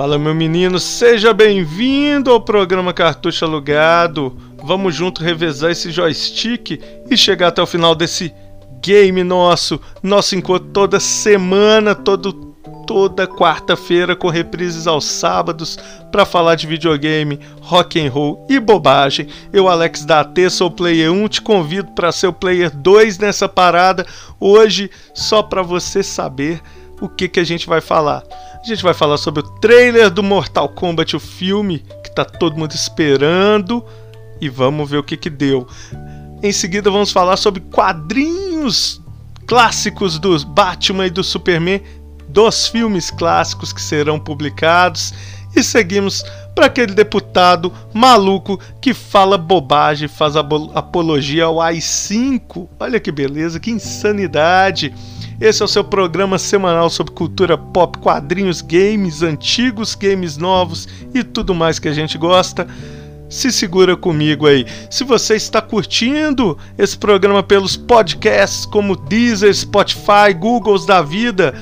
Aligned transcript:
Fala 0.00 0.18
meu 0.18 0.34
menino, 0.34 0.80
seja 0.80 1.34
bem-vindo 1.34 2.30
ao 2.30 2.40
programa 2.40 2.90
Cartucho 2.90 3.44
Alugado. 3.44 4.34
Vamos 4.64 4.94
junto 4.94 5.22
revezar 5.22 5.72
esse 5.72 5.90
joystick 5.90 6.80
e 7.10 7.16
chegar 7.18 7.48
até 7.48 7.60
o 7.60 7.66
final 7.66 7.94
desse 7.94 8.32
game 8.80 9.22
nosso. 9.22 9.78
Nosso 10.02 10.34
encontro 10.34 10.70
toda 10.70 10.98
semana, 10.98 11.94
todo 11.94 12.32
toda 12.86 13.26
quarta-feira 13.26 14.16
com 14.16 14.28
reprises 14.30 14.86
aos 14.86 15.04
sábados 15.04 15.78
para 16.10 16.24
falar 16.24 16.54
de 16.54 16.66
videogame, 16.66 17.38
rock 17.60 18.00
and 18.00 18.10
roll 18.10 18.46
e 18.48 18.58
bobagem. 18.58 19.28
Eu, 19.52 19.68
Alex 19.68 20.06
da 20.06 20.20
AT, 20.20 20.48
sou 20.48 20.70
player 20.70 21.12
1, 21.12 21.28
te 21.28 21.42
convido 21.42 21.92
para 21.92 22.10
ser 22.10 22.26
o 22.28 22.32
player 22.32 22.74
2 22.74 23.18
nessa 23.18 23.46
parada 23.46 24.06
hoje, 24.40 24.90
só 25.12 25.42
para 25.42 25.60
você 25.60 26.02
saber 26.02 26.62
o 27.00 27.08
que 27.08 27.28
que 27.28 27.40
a 27.40 27.44
gente 27.44 27.66
vai 27.66 27.80
falar. 27.80 28.22
A 28.62 28.66
gente 28.66 28.82
vai 28.82 28.94
falar 28.94 29.16
sobre 29.16 29.40
o 29.40 29.48
trailer 29.58 30.10
do 30.10 30.22
Mortal 30.22 30.68
Kombat, 30.68 31.16
o 31.16 31.20
filme 31.20 31.84
que 32.04 32.14
tá 32.14 32.24
todo 32.24 32.56
mundo 32.56 32.72
esperando 32.72 33.84
e 34.40 34.48
vamos 34.48 34.88
ver 34.90 34.98
o 34.98 35.02
que 35.02 35.16
que 35.16 35.30
deu. 35.30 35.66
Em 36.42 36.52
seguida 36.52 36.90
vamos 36.90 37.12
falar 37.12 37.36
sobre 37.36 37.60
quadrinhos 37.60 39.00
clássicos 39.46 40.18
dos 40.18 40.44
Batman 40.44 41.06
e 41.06 41.10
do 41.10 41.24
Superman 41.24 41.82
dos 42.28 42.68
filmes 42.68 43.10
clássicos 43.10 43.72
que 43.72 43.82
serão 43.82 44.18
publicados 44.18 45.12
e 45.54 45.62
seguimos 45.62 46.24
para 46.54 46.66
aquele 46.66 46.94
deputado 46.94 47.72
maluco 47.92 48.60
que 48.80 48.94
fala 48.94 49.36
bobagem, 49.36 50.06
faz 50.06 50.36
apologia 50.36 51.44
ao 51.44 51.60
AI-5. 51.60 52.68
Olha 52.78 53.00
que 53.00 53.10
beleza, 53.10 53.58
que 53.58 53.70
insanidade! 53.70 54.94
Esse 55.40 55.62
é 55.62 55.64
o 55.64 55.68
seu 55.68 55.82
programa 55.82 56.38
semanal 56.38 56.90
sobre 56.90 57.14
cultura 57.14 57.56
pop, 57.56 57.98
quadrinhos, 57.98 58.60
games 58.60 59.22
antigos, 59.22 59.94
games 59.94 60.36
novos 60.36 60.86
e 61.14 61.24
tudo 61.24 61.54
mais 61.54 61.78
que 61.78 61.88
a 61.88 61.94
gente 61.94 62.18
gosta. 62.18 62.68
Se 63.26 63.50
segura 63.50 63.96
comigo 63.96 64.46
aí. 64.46 64.66
Se 64.90 65.02
você 65.02 65.36
está 65.36 65.62
curtindo 65.62 66.58
esse 66.76 66.98
programa 66.98 67.42
pelos 67.42 67.74
podcasts 67.74 68.66
como 68.66 68.94
Deezer, 68.94 69.54
Spotify, 69.54 70.34
Googles 70.38 70.84
da 70.84 71.00
vida, 71.00 71.54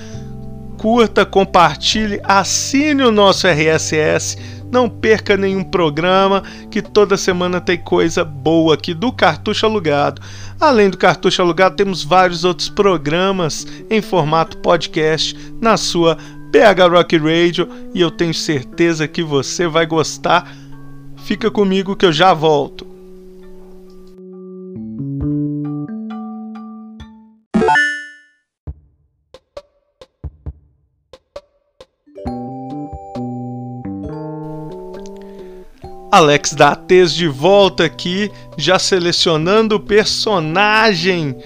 curta, 0.77 1.25
compartilhe, 1.25 2.20
assine 2.25 3.03
o 3.03 3.13
nosso 3.13 3.47
RSS. 3.47 4.39
Não 4.70 4.88
perca 4.88 5.36
nenhum 5.36 5.64
programa, 5.64 6.42
que 6.70 6.83
toda 6.83 7.16
semana 7.16 7.61
tem 7.61 7.78
coisa 7.78 8.24
boa 8.24 8.74
aqui 8.74 8.92
do 8.92 9.11
Cartucho 9.11 9.66
Alugado. 9.66 10.20
Além 10.61 10.91
do 10.91 10.98
Cartucho 10.98 11.41
Alugado, 11.41 11.77
temos 11.77 12.05
vários 12.05 12.44
outros 12.44 12.69
programas 12.69 13.66
em 13.89 14.02
formato 14.02 14.58
podcast 14.58 15.36
na 15.61 15.77
sua 15.77 16.19
PH 16.52 16.86
Rock 16.89 17.16
Radio 17.19 17.69
e 17.94 18.00
eu 18.00 18.11
tenho 18.11 18.34
certeza 18.34 19.08
que 19.08 19.22
você 19.22 19.66
vai 19.66 19.86
gostar. 19.86 20.50
Fica 21.24 21.50
comigo 21.50 21.96
que 21.96 22.06
eu 22.06 22.12
já 22.12 22.33
volto. 22.34 22.98
Alex 36.11 36.55
Dates 36.55 37.13
de 37.13 37.29
volta 37.29 37.85
aqui, 37.85 38.30
já 38.57 38.79
selecionando 38.79 39.77
o 39.77 39.80
personagem 39.80 41.36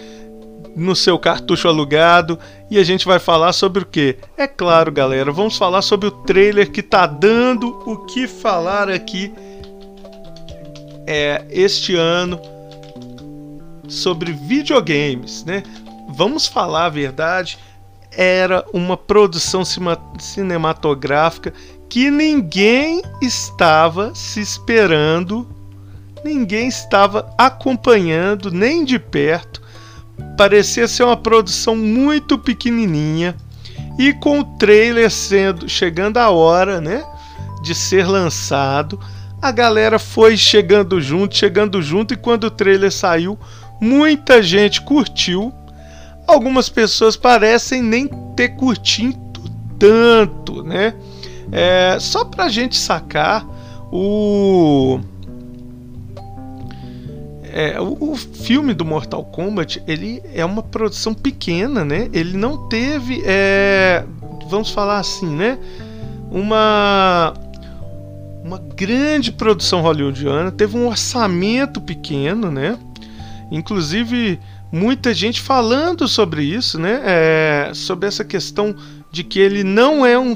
no 0.77 0.95
seu 0.95 1.19
cartucho 1.19 1.69
alugado 1.69 2.39
e 2.71 2.78
a 2.78 2.84
gente 2.84 3.05
vai 3.05 3.19
falar 3.19 3.53
sobre 3.53 3.83
o 3.83 3.87
que? 3.87 4.17
É 4.37 4.47
claro, 4.47 4.93
galera, 4.93 5.33
vamos 5.33 5.56
falar 5.56 5.83
sobre 5.83 6.09
o 6.09 6.11
trailer 6.11 6.71
que 6.71 6.83
tá 6.83 7.06
dando 7.06 7.69
o 7.87 8.06
que 8.06 8.27
falar 8.27 8.89
aqui 8.89 9.33
é 11.06 11.44
este 11.50 11.97
ano 11.97 12.41
sobre 13.89 14.33
videogames, 14.33 15.44
né? 15.44 15.62
Vamos 16.15 16.47
falar 16.47 16.87
a 16.87 16.91
verdade, 16.91 17.59
era 18.11 18.65
uma 18.73 18.97
produção 18.97 19.62
cinematográfica 20.19 21.53
que 21.93 22.11
ninguém 22.11 23.03
estava 23.21 24.15
se 24.15 24.41
esperando, 24.41 25.47
ninguém 26.25 26.67
estava 26.67 27.31
acompanhando 27.37 28.51
nem 28.51 28.83
de 28.83 28.99
perto. 28.99 29.61
Parecia 30.35 30.89
ser 30.89 31.03
uma 31.03 31.19
produção 31.19 31.77
muito 31.77 32.39
pequenininha 32.39 33.37
e 33.99 34.15
com 34.15 34.41
o 34.41 34.45
trailer 34.57 35.11
sendo 35.11 35.69
chegando 35.69 36.17
a 36.17 36.31
hora, 36.31 36.81
né, 36.81 37.05
de 37.63 37.75
ser 37.75 38.09
lançado, 38.09 38.99
a 39.43 39.51
galera 39.51 39.99
foi 39.99 40.35
chegando 40.35 40.99
junto, 40.99 41.37
chegando 41.37 41.83
junto 41.83 42.15
e 42.15 42.17
quando 42.17 42.45
o 42.45 42.51
trailer 42.51 42.91
saiu, 42.91 43.39
muita 43.79 44.43
gente 44.43 44.81
curtiu. 44.81 45.53
Algumas 46.27 46.71
pessoas 46.71 47.19
parecem 47.19 47.83
nem 47.83 48.09
ter 48.35 48.57
curtido 48.57 49.21
tanto, 49.79 50.63
né? 50.63 50.95
É, 51.53 51.99
só 52.01 52.25
pra 52.25 52.49
gente 52.49 52.77
sacar 52.77 53.47
o. 53.93 54.99
É, 57.45 57.79
o, 57.79 58.13
o, 58.13 58.17
filme 58.17 58.73
do 58.73 58.83
Mortal 58.83 59.23
Kombat 59.27 59.83
ele 59.87 60.23
é 60.35 60.43
uma 60.43 60.62
produção 60.62 61.12
pequena, 61.12 61.85
né? 61.85 62.09
Ele 62.11 62.35
não 62.35 62.67
teve, 62.69 63.23
é, 63.27 64.07
vamos 64.49 64.71
falar 64.71 64.99
assim, 64.99 65.29
né? 65.29 65.59
Uma 66.31 67.35
uma 68.43 68.59
grande 68.59 69.31
produção 69.31 69.83
hollywoodiana, 69.83 70.51
teve 70.51 70.77
um 70.77 70.89
orçamento 70.89 71.81
pequeno, 71.81 72.51
né? 72.51 72.77
Inclusive 73.51 74.41
muita 74.73 75.15
gente 75.15 75.41
falando 75.41 76.09
sobre 76.09 76.43
isso, 76.43 76.79
né? 76.79 77.03
É, 77.05 77.71
sobre 77.75 78.09
essa 78.09 78.25
questão 78.25 78.75
de 79.12 79.23
que 79.23 79.39
ele 79.39 79.62
não 79.62 80.05
é 80.05 80.19
um 80.19 80.35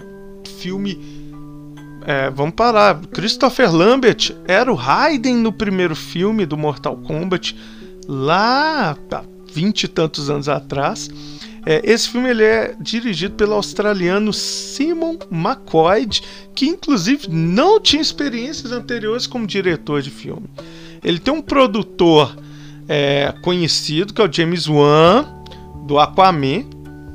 filme. 0.67 0.99
É, 2.05 2.29
vamos 2.31 2.55
parar. 2.55 3.01
Christopher 3.13 3.73
Lambert 3.73 4.33
era 4.49 4.71
o 4.71 4.75
Raiden 4.75 5.37
no 5.37 5.53
primeiro 5.53 5.95
filme 5.95 6.45
do 6.45 6.57
Mortal 6.57 6.97
Kombat, 6.97 7.57
lá 8.09 8.97
há 9.11 9.23
vinte 9.53 9.85
e 9.85 9.89
tantos 9.89 10.29
anos 10.29 10.49
atrás. 10.49 11.09
É, 11.65 11.81
esse 11.85 12.09
filme 12.09 12.31
ele 12.31 12.45
é 12.45 12.77
dirigido 12.81 13.35
pelo 13.35 13.55
australiano 13.55 14.33
Simon 14.33 15.19
McCoy, 15.31 16.09
que 16.55 16.67
inclusive 16.67 17.29
não 17.29 17.81
tinha 17.81 18.03
experiências 18.03 18.73
anteriores 18.73 19.27
como 19.27 19.47
diretor 19.47 20.03
de 20.03 20.11
filme. 20.11 20.49
Ele 21.03 21.19
tem 21.19 21.33
um 21.33 21.43
produtor 21.43 22.37
é, 22.89 23.33
conhecido 23.43 24.13
que 24.13 24.21
é 24.21 24.25
o 24.25 24.33
James 24.33 24.69
Wan 24.69 25.27
do 25.87 25.99
Aquaman, 25.99 26.65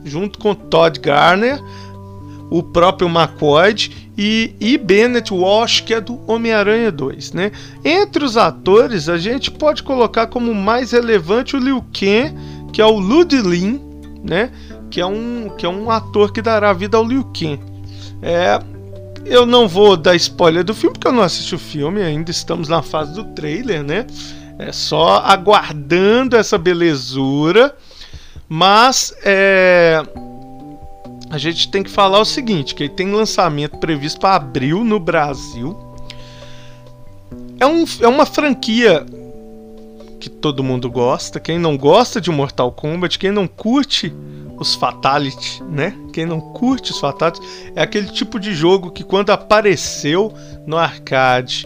junto 0.04 0.40
com 0.40 0.56
Todd 0.56 1.00
Garner 1.00 1.62
o 2.52 2.62
próprio 2.62 3.08
McCoy 3.08 3.74
e, 4.18 4.54
e 4.60 4.78
Bennett 4.78 5.34
Walsh, 5.34 5.80
que 5.80 5.94
é 5.94 6.02
do 6.02 6.20
Homem-Aranha 6.30 6.92
2. 6.92 7.32
Né? 7.32 7.54
Entre 7.84 8.26
os 8.26 8.36
atores, 8.36 9.08
a 9.08 9.18
gente 9.18 9.50
pode 9.50 9.82
colocar 9.82 10.28
como 10.28 10.54
mais 10.54 10.92
relevante 10.92 11.56
o 11.56 11.60
Liu 11.60 11.82
Kang, 11.94 12.36
que 12.74 12.82
é 12.82 12.86
o 12.86 13.00
Ludlin, 13.00 13.80
né? 14.22 14.52
que, 14.90 15.00
é 15.00 15.06
um, 15.06 15.50
que 15.58 15.66
é 15.66 15.70
um 15.70 15.90
ator 15.90 16.34
que 16.34 16.42
dará 16.42 16.74
vida 16.74 16.98
ao 16.98 17.08
Liu 17.08 17.24
Kang. 17.24 17.62
É, 18.22 18.60
eu 19.26 19.46
não 19.46 19.66
vou 19.66 19.96
dar 19.96 20.14
spoiler 20.18 20.66
do 20.66 20.76
filme, 20.76 20.94
porque 20.94 21.08
eu 21.08 21.14
não 21.14 21.24
assisti 21.24 21.56
o 21.56 21.60
filme, 21.60 22.02
ainda 22.02 22.32
estamos 22.32 22.68
na 22.68 22.82
fase 22.82 23.14
do 23.14 23.24
trailer, 23.34 23.82
né? 23.82 24.06
É 24.60 24.74
só 24.74 25.22
aguardando 25.26 26.36
essa 26.36 26.58
belezura. 26.58 27.74
Mas 28.54 29.14
é, 29.24 30.04
a 31.32 31.38
gente 31.38 31.70
tem 31.70 31.82
que 31.82 31.90
falar 31.90 32.20
o 32.20 32.26
seguinte, 32.26 32.76
que 32.76 32.90
tem 32.90 33.10
lançamento 33.10 33.78
previsto 33.78 34.20
para 34.20 34.36
abril 34.36 34.84
no 34.84 35.00
Brasil. 35.00 35.78
É, 37.58 37.66
um, 37.66 37.86
é 38.02 38.08
uma 38.08 38.26
franquia 38.26 39.06
que 40.20 40.30
todo 40.30 40.62
mundo 40.62 40.92
gosta. 40.92 41.40
Quem 41.40 41.58
não 41.58 41.78
gosta 41.78 42.20
de 42.20 42.30
Mortal 42.30 42.70
Kombat, 42.74 43.18
quem 43.18 43.32
não 43.32 43.48
curte 43.48 44.14
os 44.60 44.76
Fatality, 44.76 45.64
né? 45.64 45.96
Quem 46.12 46.26
não 46.26 46.42
curte 46.42 46.92
os 46.92 47.00
Fatality, 47.00 47.40
é 47.78 47.82
aquele 47.82 48.08
tipo 48.08 48.38
de 48.38 48.54
jogo 48.54 48.92
que 48.92 49.04
quando 49.04 49.30
apareceu 49.30 50.34
no 50.68 50.78
arcade, 50.78 51.66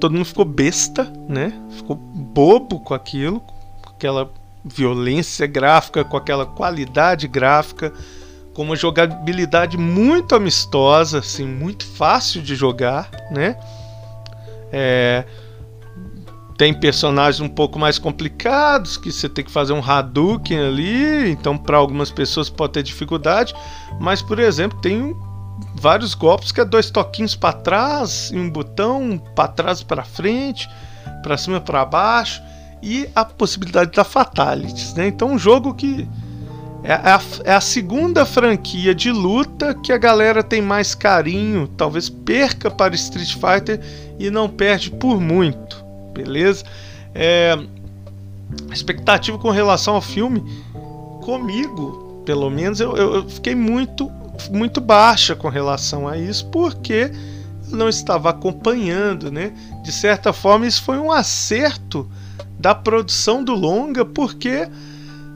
todo 0.00 0.14
mundo 0.14 0.24
ficou 0.24 0.46
besta, 0.46 1.04
né? 1.28 1.52
Ficou 1.76 1.96
bobo 1.96 2.80
com 2.80 2.94
aquilo, 2.94 3.40
com 3.82 3.90
aquela 3.90 4.32
violência 4.64 5.46
gráfica, 5.46 6.02
com 6.02 6.16
aquela 6.16 6.46
qualidade 6.46 7.28
gráfica 7.28 7.92
com 8.58 8.64
uma 8.64 8.74
jogabilidade 8.74 9.78
muito 9.78 10.34
amistosa, 10.34 11.20
assim, 11.20 11.46
muito 11.46 11.86
fácil 11.86 12.42
de 12.42 12.56
jogar, 12.56 13.08
né? 13.30 13.56
É, 14.72 15.24
tem 16.56 16.74
personagens 16.74 17.40
um 17.40 17.48
pouco 17.48 17.78
mais 17.78 18.00
complicados 18.00 18.96
que 18.96 19.12
você 19.12 19.28
tem 19.28 19.44
que 19.44 19.50
fazer 19.52 19.72
um 19.74 19.80
Hadouken 19.80 20.58
ali, 20.58 21.30
então 21.30 21.56
para 21.56 21.76
algumas 21.76 22.10
pessoas 22.10 22.50
pode 22.50 22.72
ter 22.72 22.82
dificuldade, 22.82 23.54
mas 24.00 24.20
por 24.22 24.40
exemplo 24.40 24.80
tem 24.80 25.14
vários 25.76 26.12
golpes 26.14 26.50
que 26.50 26.60
é 26.60 26.64
dois 26.64 26.90
toquinhos 26.90 27.36
para 27.36 27.52
trás 27.52 28.32
e 28.32 28.36
um 28.40 28.50
botão 28.50 29.22
para 29.36 29.46
trás 29.46 29.84
para 29.84 30.02
frente, 30.02 30.68
para 31.22 31.38
cima 31.38 31.60
para 31.60 31.84
baixo 31.84 32.42
e 32.82 33.08
a 33.14 33.24
possibilidade 33.24 33.92
da 33.92 34.02
fatalities, 34.02 34.94
né? 34.94 35.06
Então 35.06 35.30
um 35.30 35.38
jogo 35.38 35.72
que 35.74 36.08
é 36.82 36.92
a, 36.92 37.20
é 37.44 37.52
a, 37.54 37.60
segunda 37.60 38.24
franquia 38.24 38.94
de 38.94 39.10
luta 39.10 39.74
que 39.74 39.92
a 39.92 39.98
galera 39.98 40.42
tem 40.42 40.62
mais 40.62 40.94
carinho, 40.94 41.68
talvez 41.76 42.08
perca 42.08 42.70
para 42.70 42.94
Street 42.94 43.34
Fighter 43.34 43.80
e 44.18 44.30
não 44.30 44.48
perde 44.48 44.90
por 44.90 45.20
muito, 45.20 45.84
beleza? 46.14 46.64
É, 47.14 47.58
expectativa 48.72 49.38
com 49.38 49.50
relação 49.50 49.94
ao 49.94 50.00
filme, 50.00 50.42
comigo, 51.22 52.22
pelo 52.24 52.48
menos, 52.48 52.80
eu, 52.80 52.96
eu 52.96 53.28
fiquei 53.28 53.54
muito, 53.54 54.10
muito 54.50 54.80
baixa 54.80 55.34
com 55.34 55.48
relação 55.48 56.06
a 56.06 56.16
isso, 56.16 56.46
porque 56.46 57.10
eu 57.70 57.76
não 57.76 57.88
estava 57.88 58.30
acompanhando, 58.30 59.30
né? 59.30 59.52
De 59.82 59.92
certa 59.92 60.32
forma, 60.32 60.66
isso 60.66 60.82
foi 60.82 60.98
um 60.98 61.10
acerto 61.10 62.08
da 62.58 62.74
produção 62.74 63.44
do 63.44 63.54
longa, 63.54 64.04
porque 64.04 64.68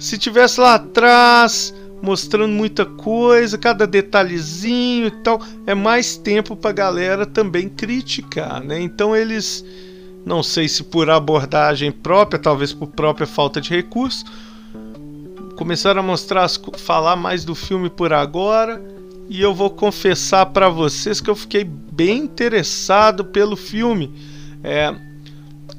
se 0.03 0.19
tivesse 0.19 0.61
lá 0.61 0.75
atrás 0.75 1.73
mostrando 2.03 2.53
muita 2.53 2.85
coisa, 2.85 3.57
cada 3.57 3.87
detalhezinho 3.87 5.07
e 5.07 5.11
tal, 5.23 5.41
é 5.65 5.73
mais 5.77 6.17
tempo 6.17 6.57
para 6.57 6.73
galera 6.73 7.25
também 7.25 7.69
criticar, 7.69 8.61
né? 8.61 8.81
Então 8.81 9.15
eles 9.15 9.65
não 10.27 10.43
sei 10.43 10.69
se 10.69 10.83
por 10.83 11.09
abordagem 11.09 11.93
própria, 11.93 12.41
talvez 12.41 12.73
por 12.73 12.89
própria 12.89 13.29
falta 13.29 13.61
de 13.61 13.71
recurso, 13.71 14.25
começaram 15.57 16.01
a 16.01 16.03
mostrar, 16.03 16.51
falar 16.79 17.15
mais 17.15 17.45
do 17.45 17.55
filme 17.55 17.89
por 17.89 18.13
agora, 18.13 18.83
e 19.29 19.41
eu 19.41 19.55
vou 19.55 19.71
confessar 19.71 20.47
para 20.47 20.69
vocês 20.69 21.21
que 21.21 21.31
eu 21.31 21.37
fiquei 21.37 21.63
bem 21.63 22.19
interessado 22.19 23.25
pelo 23.27 23.55
filme. 23.55 24.13
É, 24.65 24.93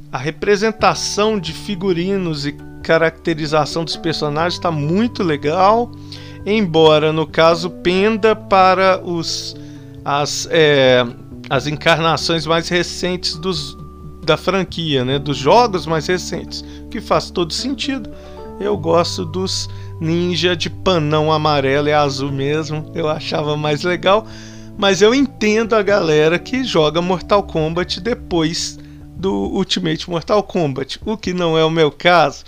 a 0.09 0.17
representação 0.17 1.37
de 1.37 1.51
figurinos 1.51 2.45
e 2.45 2.55
caracterização 2.83 3.83
dos 3.83 3.95
personagens 3.95 4.55
está 4.55 4.69
muito 4.69 5.23
legal, 5.23 5.89
embora 6.45 7.11
no 7.13 7.25
caso 7.25 7.69
penda 7.69 8.35
para 8.35 9.01
os 9.03 9.55
as, 10.05 10.47
é, 10.51 11.05
as 11.49 11.65
encarnações 11.65 12.45
mais 12.45 12.67
recentes 12.67 13.37
dos, 13.37 13.77
da 14.23 14.35
franquia, 14.35 15.05
né, 15.05 15.17
dos 15.17 15.37
jogos 15.37 15.85
mais 15.85 16.07
recentes, 16.07 16.63
que 16.91 16.99
faz 16.99 17.31
todo 17.31 17.53
sentido. 17.53 18.09
Eu 18.59 18.77
gosto 18.77 19.25
dos 19.25 19.69
ninja 19.99 20.55
de 20.55 20.69
panão 20.69 21.31
amarelo 21.31 21.87
e 21.87 21.93
azul 21.93 22.31
mesmo, 22.31 22.91
eu 22.93 23.07
achava 23.07 23.55
mais 23.55 23.83
legal, 23.83 24.27
mas 24.77 25.01
eu 25.01 25.15
entendo 25.15 25.73
a 25.73 25.81
galera 25.81 26.37
que 26.37 26.63
joga 26.63 27.01
Mortal 27.01 27.43
Kombat 27.43 28.01
depois 28.01 28.77
do 29.15 29.31
Ultimate 29.31 30.09
Mortal 30.09 30.43
Kombat, 30.43 30.99
o 31.05 31.15
que 31.15 31.33
não 31.33 31.57
é 31.57 31.63
o 31.63 31.69
meu 31.69 31.89
caso. 31.89 32.43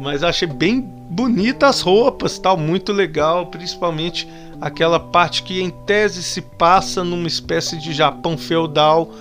Mas 0.00 0.22
achei 0.22 0.48
bem 0.48 0.80
bonita 0.80 1.66
as 1.66 1.82
roupas, 1.82 2.38
tal, 2.38 2.56
muito 2.56 2.90
legal, 2.90 3.46
principalmente 3.46 4.26
aquela 4.58 4.98
parte 4.98 5.42
que 5.42 5.60
em 5.60 5.68
tese 5.68 6.22
se 6.22 6.40
passa 6.40 7.04
numa 7.04 7.28
espécie 7.28 7.78
de 7.78 7.92
Japão 7.92 8.38
feudal, 8.38 9.12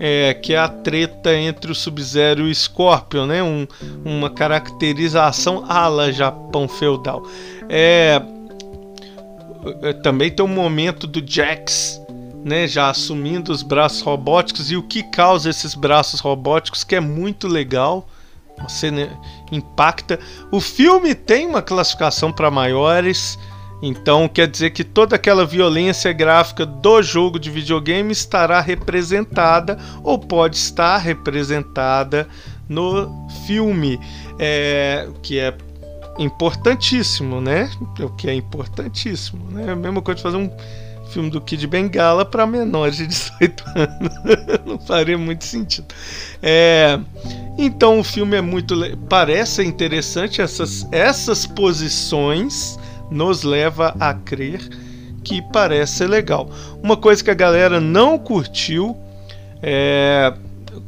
é, 0.00 0.32
que 0.32 0.54
é 0.54 0.58
a 0.58 0.68
treta 0.68 1.34
entre 1.34 1.70
o 1.70 1.74
Sub-Zero 1.74 2.48
e 2.48 2.50
o 2.50 2.54
Scorpion, 2.54 3.26
né? 3.26 3.42
Um, 3.42 3.66
uma 4.04 4.30
caracterização 4.30 5.64
ala 5.68 6.10
Japão 6.10 6.66
feudal. 6.66 7.22
É, 7.68 8.22
é, 9.82 9.92
também 9.92 10.30
tem 10.30 10.44
um 10.44 10.48
momento 10.48 11.06
do 11.06 11.22
Jax, 11.24 12.00
né? 12.42 12.66
Já 12.66 12.88
assumindo 12.88 13.52
os 13.52 13.62
braços 13.62 14.00
robóticos 14.00 14.70
e 14.70 14.76
o 14.76 14.82
que 14.82 15.02
causa 15.02 15.50
esses 15.50 15.74
braços 15.74 16.20
robóticos, 16.20 16.82
que 16.84 16.96
é 16.96 17.00
muito 17.00 17.46
legal. 17.46 18.08
Você 18.60 18.90
né, 18.90 19.10
impacta. 19.50 20.18
O 20.50 20.60
filme 20.60 21.14
tem 21.14 21.46
uma 21.46 21.62
classificação 21.62 22.32
para 22.32 22.50
maiores, 22.50 23.38
então 23.82 24.28
quer 24.28 24.46
dizer 24.46 24.70
que 24.70 24.84
toda 24.84 25.16
aquela 25.16 25.44
violência 25.44 26.12
gráfica 26.12 26.64
do 26.64 27.02
jogo 27.02 27.38
de 27.38 27.50
videogame 27.50 28.12
estará 28.12 28.60
representada 28.60 29.78
ou 30.04 30.18
pode 30.18 30.56
estar 30.56 30.98
representada 30.98 32.28
no 32.68 33.26
filme, 33.46 33.98
é, 34.38 35.08
que 35.22 35.38
é 35.38 35.54
importantíssimo, 36.18 37.40
né? 37.40 37.70
O 38.00 38.08
que 38.10 38.28
é 38.28 38.34
importantíssimo, 38.34 39.50
né? 39.50 39.66
É 39.68 39.70
a 39.70 39.76
mesma 39.76 40.00
coisa 40.00 40.16
de 40.16 40.22
fazer 40.22 40.36
um 40.36 40.50
filme 41.12 41.30
do 41.30 41.40
Kid 41.40 41.66
Bengala 41.66 42.24
para 42.24 42.46
menores 42.46 42.96
de 42.96 43.06
18 43.08 43.64
anos. 43.76 44.12
Não 44.66 44.78
faria 44.78 45.18
muito 45.18 45.44
sentido. 45.44 45.86
É, 46.42 46.98
então 47.58 48.00
o 48.00 48.04
filme 48.04 48.36
é 48.36 48.40
muito. 48.40 48.74
Parece 49.08 49.62
interessante, 49.62 50.40
essas, 50.40 50.86
essas 50.90 51.46
posições 51.46 52.78
nos 53.10 53.42
leva 53.42 53.94
a 54.00 54.14
crer 54.14 54.60
que 55.22 55.42
parece 55.52 55.98
ser 55.98 56.08
legal. 56.08 56.50
Uma 56.82 56.96
coisa 56.96 57.22
que 57.22 57.30
a 57.30 57.34
galera 57.34 57.80
não 57.80 58.18
curtiu 58.18 58.96
é 59.62 60.32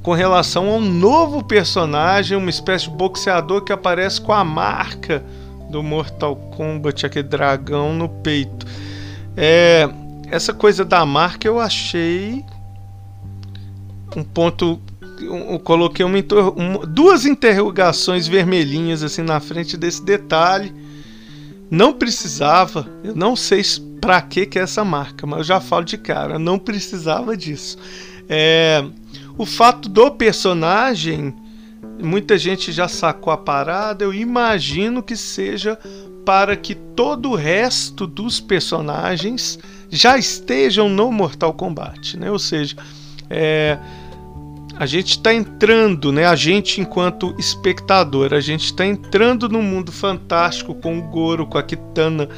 com 0.02 0.12
relação 0.12 0.68
a 0.70 0.76
um 0.76 0.80
novo 0.80 1.44
personagem, 1.44 2.36
uma 2.36 2.50
espécie 2.50 2.84
de 2.84 2.96
boxeador 2.96 3.62
que 3.62 3.72
aparece 3.72 4.20
com 4.20 4.32
a 4.32 4.42
marca 4.42 5.22
do 5.70 5.82
Mortal 5.82 6.36
Kombat, 6.36 7.06
aquele 7.06 7.28
dragão 7.28 7.94
no 7.94 8.08
peito. 8.08 8.66
É, 9.36 9.88
essa 10.34 10.52
coisa 10.52 10.84
da 10.84 11.06
marca 11.06 11.46
eu 11.46 11.60
achei 11.60 12.44
um 14.16 14.24
ponto. 14.24 14.80
Eu 15.20 15.60
coloquei 15.60 16.04
uma, 16.04 16.18
uma, 16.56 16.84
duas 16.86 17.24
interrogações 17.24 18.26
vermelhinhas 18.26 19.04
assim 19.04 19.22
na 19.22 19.38
frente 19.38 19.76
desse 19.76 20.02
detalhe. 20.02 20.74
Não 21.70 21.92
precisava, 21.92 22.86
eu 23.02 23.14
não 23.14 23.36
sei 23.36 23.62
para 24.00 24.20
que 24.20 24.44
que 24.44 24.58
é 24.58 24.62
essa 24.62 24.84
marca, 24.84 25.24
mas 25.26 25.38
eu 25.38 25.44
já 25.44 25.60
falo 25.60 25.84
de 25.84 25.96
cara, 25.96 26.38
não 26.38 26.58
precisava 26.58 27.36
disso. 27.36 27.78
É, 28.28 28.84
o 29.38 29.46
fato 29.46 29.88
do 29.88 30.10
personagem, 30.10 31.32
muita 32.02 32.36
gente 32.36 32.72
já 32.72 32.88
sacou 32.88 33.32
a 33.32 33.36
parada, 33.36 34.04
eu 34.04 34.12
imagino 34.12 35.02
que 35.02 35.16
seja 35.16 35.78
para 36.24 36.56
que 36.56 36.74
todo 36.74 37.30
o 37.30 37.34
resto 37.34 38.06
dos 38.06 38.40
personagens 38.40 39.58
já 39.94 40.18
estejam 40.18 40.88
no 40.88 41.10
Mortal 41.12 41.54
Kombat, 41.54 42.18
né? 42.18 42.30
Ou 42.30 42.38
seja, 42.38 42.76
é, 43.30 43.78
a 44.76 44.86
gente 44.86 45.10
está 45.10 45.32
entrando, 45.32 46.10
né? 46.10 46.26
A 46.26 46.34
gente 46.34 46.80
enquanto 46.80 47.34
espectador, 47.38 48.34
a 48.34 48.40
gente 48.40 48.64
está 48.64 48.84
entrando 48.84 49.48
no 49.48 49.62
mundo 49.62 49.92
fantástico 49.92 50.74
com 50.74 50.98
o 50.98 51.02
Goro, 51.02 51.46
com 51.46 51.56
a 51.56 51.62
Kitana, 51.62 52.28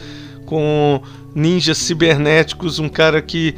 com 0.44 1.00
ninjas 1.34 1.78
cibernéticos, 1.78 2.78
um 2.78 2.88
cara 2.88 3.22
que 3.22 3.54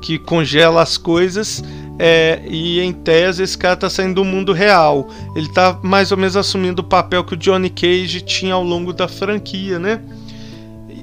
que 0.00 0.18
congela 0.18 0.82
as 0.82 0.98
coisas 0.98 1.62
é, 1.96 2.42
e 2.48 2.80
em 2.80 2.92
tese 2.92 3.44
esse 3.44 3.56
cara 3.56 3.74
está 3.74 3.88
saindo 3.88 4.16
do 4.16 4.24
mundo 4.24 4.52
real. 4.52 5.08
Ele 5.36 5.46
está 5.46 5.78
mais 5.82 6.10
ou 6.10 6.18
menos 6.18 6.36
assumindo 6.36 6.82
o 6.82 6.84
papel 6.84 7.22
que 7.22 7.34
o 7.34 7.36
Johnny 7.36 7.70
Cage 7.70 8.22
tinha 8.22 8.54
ao 8.54 8.64
longo 8.64 8.92
da 8.92 9.06
franquia, 9.06 9.78
né? 9.78 10.02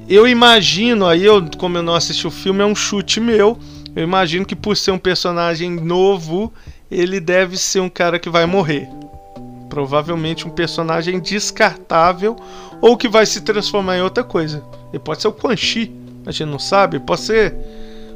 Eu 0.10 0.28
imagino, 0.28 1.06
aí 1.06 1.24
eu, 1.24 1.48
como 1.56 1.78
eu 1.78 1.84
não 1.84 1.94
assisti 1.94 2.26
o 2.26 2.32
filme, 2.32 2.64
é 2.64 2.66
um 2.66 2.74
chute 2.74 3.20
meu. 3.20 3.60
Eu 3.96 4.02
imagino 4.02 4.44
que 4.44 4.56
por 4.56 4.76
ser 4.76 4.90
um 4.90 4.98
personagem 4.98 5.70
novo, 5.70 6.52
ele 6.90 7.20
deve 7.20 7.56
ser 7.58 7.80
um 7.80 7.90
cara 7.90 8.18
que 8.18 8.28
vai 8.28 8.48
morrer. 8.48 8.90
Provavelmente 9.70 10.48
um 10.48 10.50
personagem 10.50 11.20
descartável 11.20 12.36
ou 12.82 12.98
que 12.98 13.08
vai 13.08 13.24
se 13.28 13.42
transformar 13.42 13.98
em 13.98 14.02
outra 14.02 14.24
coisa. 14.24 14.64
Ele 14.92 14.98
pode 14.98 15.22
ser 15.22 15.28
o 15.28 15.32
Quan 15.32 15.56
Chi, 15.56 15.94
a 16.26 16.32
gente 16.32 16.50
não 16.50 16.58
sabe. 16.58 17.00
Pode 17.00 17.22
ser 17.22 17.54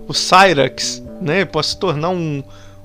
o 0.07 0.13
Cyrax, 0.15 1.03
né? 1.21 1.41
Ele 1.41 1.45
pode 1.45 1.67
se 1.67 1.77
tornar 1.77 2.09
um, 2.09 2.43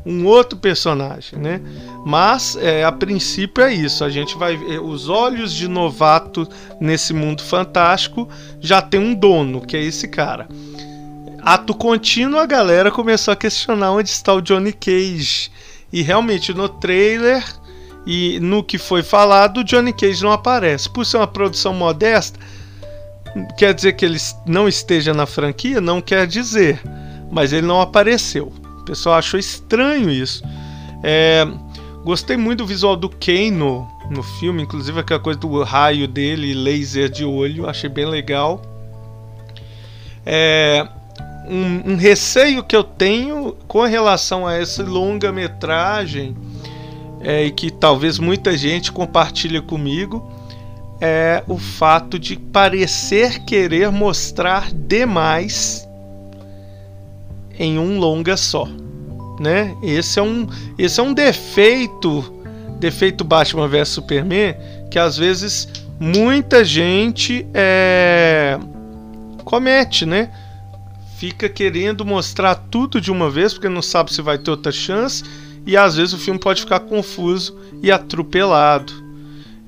um 0.08 0.24
outro 0.24 0.58
personagem, 0.58 1.38
né? 1.38 1.60
Mas 2.06 2.56
é, 2.56 2.82
a 2.82 2.90
princípio 2.90 3.62
é 3.62 3.74
isso. 3.74 4.02
A 4.02 4.08
gente 4.08 4.38
vai 4.38 4.56
ver 4.56 4.80
os 4.80 5.10
olhos 5.10 5.52
de 5.52 5.68
novato 5.68 6.48
nesse 6.80 7.12
mundo 7.12 7.42
fantástico 7.42 8.26
já 8.58 8.80
tem 8.80 8.98
um 8.98 9.14
dono, 9.14 9.60
que 9.60 9.76
é 9.76 9.82
esse 9.82 10.08
cara. 10.08 10.48
Ato 11.42 11.74
contínuo, 11.74 12.40
a 12.40 12.46
galera 12.46 12.90
começou 12.90 13.32
a 13.32 13.36
questionar 13.36 13.92
onde 13.92 14.08
está 14.08 14.32
o 14.32 14.40
Johnny 14.40 14.72
Cage. 14.72 15.50
E 15.92 16.00
realmente 16.00 16.54
no 16.54 16.68
trailer 16.68 17.44
e 18.06 18.40
no 18.40 18.64
que 18.64 18.78
foi 18.78 19.02
falado, 19.02 19.58
o 19.58 19.64
Johnny 19.64 19.92
Cage 19.92 20.22
não 20.22 20.32
aparece. 20.32 20.88
Por 20.88 21.04
ser 21.04 21.18
uma 21.18 21.26
produção 21.26 21.74
modesta, 21.74 22.38
quer 23.58 23.74
dizer 23.74 23.92
que 23.92 24.06
ele 24.06 24.18
não 24.46 24.66
esteja 24.66 25.12
na 25.12 25.26
franquia? 25.26 25.82
Não 25.82 26.00
quer 26.00 26.26
dizer. 26.26 26.80
Mas 27.30 27.52
ele 27.52 27.66
não 27.66 27.82
apareceu 27.82 28.50
pessoal 28.88 29.16
achou 29.16 29.38
estranho 29.38 30.11
isso. 30.11 30.42
É, 31.02 31.47
gostei 32.02 32.37
muito 32.37 32.61
do 32.61 32.66
visual 32.66 32.97
do 32.97 33.09
Kano 33.09 33.87
no 34.11 34.23
filme, 34.23 34.62
inclusive 34.62 34.99
aquela 34.99 35.21
coisa 35.21 35.38
do 35.38 35.62
raio 35.62 36.09
dele, 36.09 36.54
laser 36.54 37.11
de 37.11 37.25
olho, 37.25 37.68
achei 37.68 37.90
bem 37.90 38.07
legal. 38.07 38.62
É, 40.25 40.87
um, 41.47 41.92
um, 41.92 41.97
receio 41.97 42.62
que 42.62 42.75
eu 42.75 42.83
tenho 42.83 43.57
com 43.66 43.83
relação 43.85 44.47
a 44.47 44.54
essa 44.54 44.83
longa-metragem 44.83 46.37
é, 47.21 47.45
e 47.45 47.50
que 47.50 47.71
talvez 47.71 48.18
muita 48.18 48.57
gente 48.57 48.90
compartilhe 48.90 49.61
comigo 49.61 50.33
é 51.00 51.45
o 51.47 51.57
fato 51.57 52.18
de 52.18 52.37
parecer 52.37 53.40
querer 53.45 53.90
mostrar 53.90 54.73
demais 54.73 55.88
em 57.58 57.78
um 57.78 57.98
longa 57.98 58.36
só, 58.36 58.68
né? 59.40 59.76
Esse 59.82 60.18
é 60.18 60.22
um, 60.22 60.46
esse 60.78 61.00
é 61.00 61.02
um 61.02 61.12
defeito, 61.12 62.32
defeito 62.78 63.24
Batman 63.24 63.68
vs 63.68 63.88
Superman, 63.88 64.54
que 64.90 64.98
às 64.98 65.16
vezes 65.16 65.68
muita 65.98 66.64
gente 66.64 67.46
é, 67.52 68.58
comete, 69.44 70.06
né? 70.06 70.30
Fica 71.16 71.48
querendo 71.48 72.04
mostrar 72.04 72.54
tudo 72.54 73.00
de 73.00 73.10
uma 73.10 73.28
vez 73.28 73.52
porque 73.52 73.68
não 73.68 73.82
sabe 73.82 74.12
se 74.12 74.22
vai 74.22 74.38
ter 74.38 74.50
outra 74.50 74.70
chance 74.70 75.24
e 75.66 75.76
às 75.76 75.96
vezes 75.96 76.14
o 76.14 76.18
filme 76.18 76.38
pode 76.38 76.60
ficar 76.60 76.80
confuso 76.80 77.58
e 77.82 77.90
atropelado. 77.90 78.92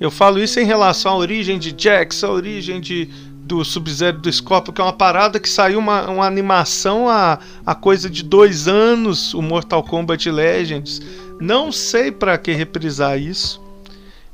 Eu 0.01 0.11
falo 0.11 0.43
isso 0.43 0.59
em 0.59 0.65
relação 0.65 1.13
à 1.13 1.17
origem 1.17 1.59
de 1.59 1.75
Jax, 1.77 2.25
a 2.25 2.31
origem 2.31 2.81
de, 2.81 3.11
do 3.51 3.65
Sub-Zero 3.65 4.19
do 4.19 4.33
Scorpio, 4.33 4.73
que 4.73 4.81
é 4.81 4.85
uma 4.85 4.93
parada 4.93 5.41
que 5.41 5.49
saiu 5.49 5.81
uma, 5.81 6.09
uma 6.09 6.25
animação 6.25 7.09
há, 7.09 7.41
há 7.67 7.75
coisa 7.75 8.09
de 8.09 8.23
dois 8.23 8.69
anos, 8.69 9.35
o 9.35 9.43
Mortal 9.43 9.83
Kombat 9.83 10.31
Legends. 10.31 11.03
Não 11.41 11.73
sei 11.73 12.13
para 12.13 12.39
que 12.39 12.53
reprisar 12.53 13.19
isso. 13.19 13.61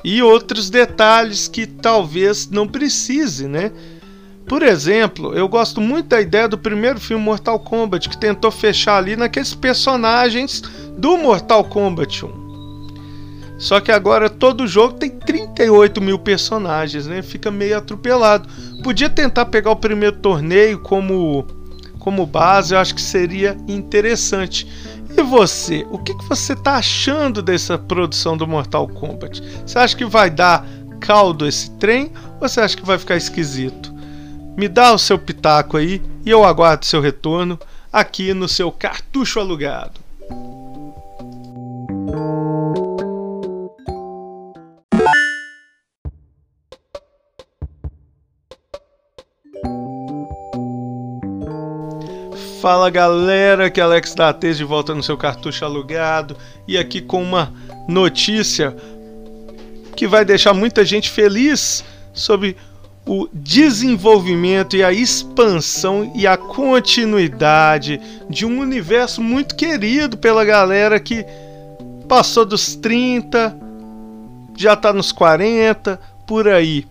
E 0.05 0.23
outros 0.23 0.69
detalhes 0.69 1.49
que 1.49 1.67
talvez 1.67 2.51
não 2.51 2.69
precise, 2.69 3.49
né? 3.49 3.73
Por 4.47 4.63
exemplo, 4.63 5.35
eu 5.35 5.49
gosto 5.49 5.81
muito 5.81 6.09
da 6.09 6.21
ideia 6.21 6.47
do 6.47 6.59
primeiro 6.59 7.01
filme 7.01 7.25
Mortal 7.25 7.59
Kombat, 7.59 8.11
que 8.11 8.19
tentou 8.19 8.51
fechar 8.51 8.99
ali 8.99 9.17
naqueles 9.17 9.55
personagens 9.55 10.63
do 10.99 11.17
Mortal 11.17 11.65
Kombat 11.65 12.27
1. 12.27 12.46
Só 13.59 13.81
que 13.81 13.91
agora 13.91 14.29
todo 14.29 14.67
jogo 14.67 14.95
tem 14.95 15.11
38 15.11 16.01
mil 16.01 16.19
personagens, 16.19 17.07
né? 17.07 17.23
Fica 17.23 17.51
meio 17.51 17.79
atropelado. 17.79 18.49
Podia 18.83 19.09
tentar 19.09 19.47
pegar 19.47 19.71
o 19.71 19.77
primeiro 19.77 20.17
torneio 20.17 20.79
como, 20.79 21.47
como 21.99 22.27
base, 22.27 22.75
eu 22.75 22.79
acho 22.79 22.95
que 22.95 23.01
seria 23.01 23.57
interessante. 23.67 24.67
E 25.17 25.23
você, 25.23 25.87
o 25.91 25.99
que, 25.99 26.15
que 26.15 26.29
você 26.29 26.53
está 26.53 26.77
achando 26.77 27.41
dessa 27.41 27.79
produção 27.79 28.37
do 28.37 28.47
Mortal 28.47 28.87
Kombat? 28.87 29.43
Você 29.65 29.79
acha 29.79 29.97
que 29.97 30.05
vai 30.05 30.29
dar 30.29 30.67
caldo 31.01 31.47
esse 31.47 31.71
trem 31.73 32.13
ou 32.39 32.47
você 32.49 32.61
acha 32.61 32.77
que 32.77 32.85
vai 32.85 32.99
ficar 32.99 33.17
esquisito? 33.17 33.95
Me 34.57 34.69
dá 34.69 34.93
o 34.93 34.99
seu 34.99 35.19
pitaco 35.19 35.79
aí 35.79 36.03
e 36.25 36.31
eu 36.31 36.45
aguardo 36.45 36.85
seu 36.85 37.01
retorno 37.01 37.59
aqui 37.91 38.35
no 38.35 38.49
seu 38.49 38.71
cartucho 38.71 39.41
alugado. 39.41 40.06
Fala 52.67 52.91
galera, 52.91 53.71
que 53.71 53.81
é 53.81 53.85
Alex 53.85 54.13
da 54.13 54.33
de 54.33 54.65
volta 54.65 54.93
no 54.93 55.01
seu 55.01 55.17
cartucho 55.17 55.65
alugado. 55.65 56.37
E 56.67 56.77
aqui 56.77 57.01
com 57.01 57.23
uma 57.23 57.55
notícia 57.87 58.77
que 59.95 60.05
vai 60.05 60.25
deixar 60.25 60.53
muita 60.53 60.85
gente 60.85 61.09
feliz 61.09 61.85
sobre 62.13 62.57
o 63.07 63.29
desenvolvimento 63.33 64.75
e 64.75 64.83
a 64.83 64.93
expansão 64.93 66.11
e 66.13 66.27
a 66.27 66.37
continuidade 66.37 68.01
de 68.29 68.45
um 68.45 68.59
universo 68.59 69.23
muito 69.23 69.55
querido 69.55 70.19
pela 70.19 70.45
galera 70.45 70.99
que 70.99 71.25
passou 72.09 72.45
dos 72.45 72.75
30, 72.75 73.57
já 74.57 74.73
está 74.73 74.93
nos 74.93 75.13
40, 75.13 76.01
por 76.27 76.49
aí 76.49 76.85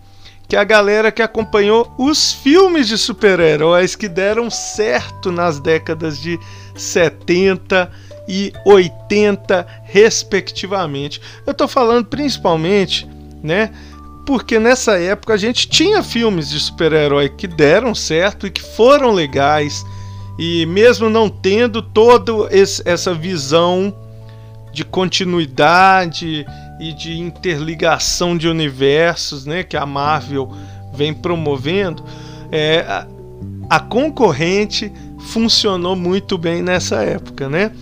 que 0.48 0.54
é 0.54 0.58
a 0.58 0.64
galera 0.64 1.10
que 1.10 1.22
acompanhou 1.22 1.92
os 1.98 2.32
filmes 2.32 2.86
de 2.86 2.96
super-heróis 2.96 3.96
que 3.96 4.08
deram 4.08 4.50
certo 4.50 5.32
nas 5.32 5.58
décadas 5.58 6.20
de 6.20 6.38
70 6.76 7.90
e 8.28 8.52
80, 8.64 9.66
respectivamente. 9.84 11.20
Eu 11.46 11.52
estou 11.52 11.66
falando 11.66 12.06
principalmente, 12.06 13.08
né? 13.42 13.70
Porque 14.24 14.58
nessa 14.58 14.98
época 14.98 15.34
a 15.34 15.36
gente 15.36 15.68
tinha 15.68 16.02
filmes 16.02 16.48
de 16.48 16.58
super-herói 16.58 17.28
que 17.28 17.46
deram 17.46 17.94
certo 17.94 18.46
e 18.46 18.50
que 18.50 18.62
foram 18.62 19.12
legais, 19.12 19.84
e 20.38 20.66
mesmo 20.66 21.08
não 21.08 21.28
tendo 21.28 21.80
toda 21.80 22.32
essa 22.50 23.14
visão 23.14 23.94
de 24.72 24.84
continuidade 24.84 26.44
e 26.78 26.92
de 26.92 27.18
interligação 27.18 28.36
de 28.36 28.48
universos, 28.48 29.46
né, 29.46 29.62
que 29.62 29.76
a 29.76 29.86
Marvel 29.86 30.50
vem 30.92 31.12
promovendo, 31.12 32.04
é, 32.50 32.84
a, 33.68 33.80
concorrente 33.80 34.92
funcionou 35.18 35.96
muito 35.96 36.38
bem 36.38 36.62
nessa 36.62 37.02
época, 37.02 37.48
né? 37.48 37.72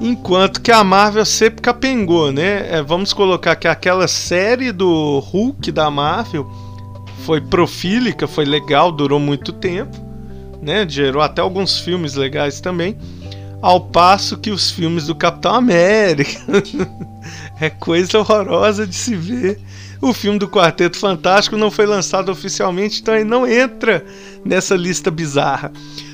Enquanto 0.00 0.60
que 0.60 0.72
a 0.72 0.82
Marvel 0.82 1.24
sempre 1.24 1.62
capengou, 1.62 2.32
né? 2.32 2.68
É, 2.70 2.82
vamos 2.82 3.12
colocar 3.12 3.54
que 3.56 3.68
aquela 3.68 4.08
série 4.08 4.72
do 4.72 5.18
Hulk 5.18 5.70
da 5.70 5.90
Marvel 5.90 6.50
foi 7.24 7.40
profílica, 7.40 8.26
foi 8.26 8.44
legal, 8.44 8.90
durou 8.90 9.20
muito 9.20 9.52
tempo, 9.52 9.96
né? 10.60 10.86
Gerou 10.88 11.22
até 11.22 11.40
alguns 11.40 11.78
filmes 11.78 12.14
legais 12.14 12.60
também. 12.60 12.96
Ao 13.62 13.80
passo 13.80 14.36
que 14.36 14.50
os 14.50 14.70
filmes 14.70 15.06
do 15.06 15.14
Capitão 15.14 15.54
América 15.54 16.38
é 17.60 17.70
coisa 17.70 18.18
horrorosa 18.18 18.86
de 18.86 18.94
se 18.94 19.14
ver. 19.14 19.60
O 20.00 20.12
filme 20.12 20.38
do 20.38 20.48
Quarteto 20.48 20.98
Fantástico 20.98 21.56
não 21.56 21.70
foi 21.70 21.86
lançado 21.86 22.30
oficialmente, 22.30 23.00
então 23.00 23.14
ele 23.14 23.24
não 23.24 23.46
entra 23.46 24.04
nessa 24.44 24.74
lista 24.74 25.10
bizarra. 25.10 25.72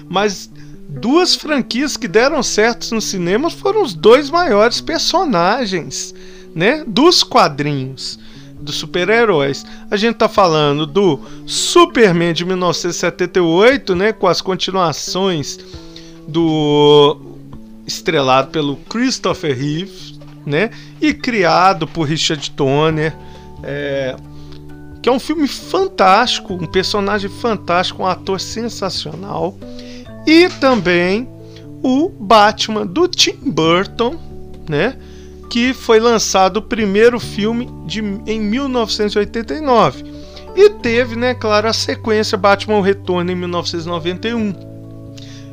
Mas 0.09 0.50
duas 0.88 1.35
franquias 1.35 1.97
que 1.97 2.06
deram 2.06 2.42
certo 2.42 2.94
nos 2.94 3.04
cinemas 3.04 3.52
foram 3.52 3.82
os 3.82 3.94
dois 3.94 4.30
maiores 4.30 4.80
personagens, 4.80 6.14
né, 6.54 6.85
dos 6.87 7.23
quadrinhos 7.23 8.18
dos 8.61 8.76
super-heróis. 8.76 9.64
A 9.90 9.97
gente 9.97 10.16
tá 10.16 10.28
falando 10.28 10.87
do 10.87 11.20
Superman 11.47 12.32
de 12.32 12.44
1978, 12.44 13.94
né, 13.94 14.12
com 14.12 14.26
as 14.26 14.40
continuações 14.40 15.59
do 16.28 17.18
estrelado 17.87 18.50
pelo 18.50 18.76
Christopher 18.76 19.56
Reeve, 19.56 20.09
né? 20.44 20.70
E 21.00 21.12
criado 21.12 21.87
por 21.87 22.04
Richard 22.04 22.50
Donner, 22.56 23.14
é, 23.62 24.16
que 25.02 25.09
é 25.09 25.12
um 25.12 25.18
filme 25.18 25.47
fantástico, 25.49 26.54
um 26.54 26.66
personagem 26.66 27.30
fantástico, 27.30 28.02
um 28.02 28.06
ator 28.06 28.40
sensacional. 28.40 29.56
E 30.26 30.49
também 30.61 31.28
o 31.82 32.09
Batman 32.09 32.87
do 32.87 33.09
Tim 33.09 33.37
Burton, 33.42 34.16
né? 34.68 34.97
Que 35.49 35.75
foi 35.75 35.99
lançado 35.99 36.59
o 36.59 36.62
primeiro 36.62 37.18
filme 37.18 37.68
de, 37.87 38.00
em 38.26 38.40
1989. 38.40 40.04
E 40.54 40.68
teve, 40.68 41.16
né, 41.16 41.35
claro, 41.35 41.68
a 41.68 41.73
sequência 41.73 42.37
Batman 42.37 42.82
Retorno 42.82 43.30
em 43.30 43.37
1991 43.37 44.70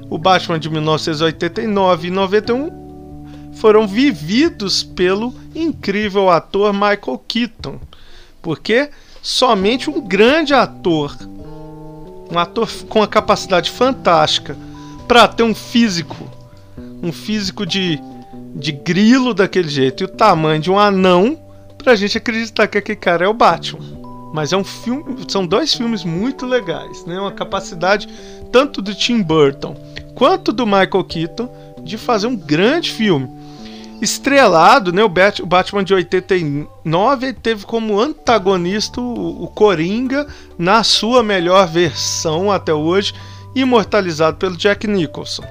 o 0.09 0.17
Batman 0.17 0.59
de 0.59 0.69
1989 0.69 2.07
e 2.07 2.11
91 2.11 2.86
foram 3.59 3.87
vividos 3.87 4.83
pelo 4.83 5.33
incrível 5.55 6.29
ator 6.29 6.73
Michael 6.73 7.21
Keaton, 7.27 7.79
porque 8.41 8.89
somente 9.21 9.89
um 9.89 9.99
grande 9.99 10.53
ator, 10.53 11.15
um 12.31 12.37
ator 12.37 12.69
com 12.87 13.01
a 13.01 13.07
capacidade 13.07 13.71
fantástica 13.71 14.57
para 15.07 15.27
ter 15.27 15.43
um 15.43 15.55
físico, 15.55 16.15
um 17.01 17.11
físico 17.11 17.65
de, 17.65 17.99
de 18.55 18.71
grilo 18.71 19.33
daquele 19.33 19.69
jeito 19.69 20.03
e 20.03 20.05
o 20.05 20.09
tamanho 20.09 20.61
de 20.61 20.69
um 20.69 20.79
anão, 20.79 21.39
para 21.77 21.93
a 21.93 21.95
gente 21.95 22.17
acreditar 22.17 22.67
que 22.67 22.77
aquele 22.77 22.97
cara 22.97 23.25
é 23.25 23.27
o 23.27 23.33
Batman. 23.33 23.97
Mas 24.33 24.51
é 24.51 24.57
um 24.57 24.63
filme, 24.63 25.25
são 25.29 25.47
dois 25.47 25.73
filmes 25.73 26.03
muito 26.03 26.45
legais, 26.45 27.05
né? 27.05 27.17
Uma 27.19 27.31
capacidade 27.31 28.09
tanto 28.51 28.81
do 28.81 28.93
Tim 28.93 29.21
Burton 29.21 29.75
quanto 30.13 30.51
do 30.51 30.65
Michael 30.65 31.03
Keaton 31.05 31.49
de 31.81 31.97
fazer 31.97 32.27
um 32.27 32.35
grande 32.35 32.91
filme. 32.91 33.36
Estrelado, 34.01 34.93
né, 34.93 35.03
o, 35.03 35.09
Batman 35.09 35.83
de 35.83 35.93
89 35.93 37.33
teve 37.33 37.65
como 37.65 37.99
antagonista 37.99 39.01
o 39.01 39.47
Coringa 39.47 40.27
na 40.57 40.83
sua 40.83 41.23
melhor 41.23 41.67
versão 41.67 42.51
até 42.51 42.73
hoje, 42.73 43.13
imortalizado 43.55 44.37
pelo 44.37 44.55
Jack 44.55 44.85
Nicholson. 44.85 45.43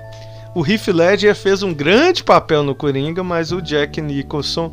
O 0.54 0.64
Heath 0.64 0.86
Ledger 0.88 1.34
fez 1.34 1.62
um 1.62 1.74
grande 1.74 2.22
papel 2.22 2.62
no 2.62 2.74
Coringa, 2.74 3.22
mas 3.22 3.50
o 3.50 3.60
Jack 3.60 4.00
Nicholson, 4.00 4.72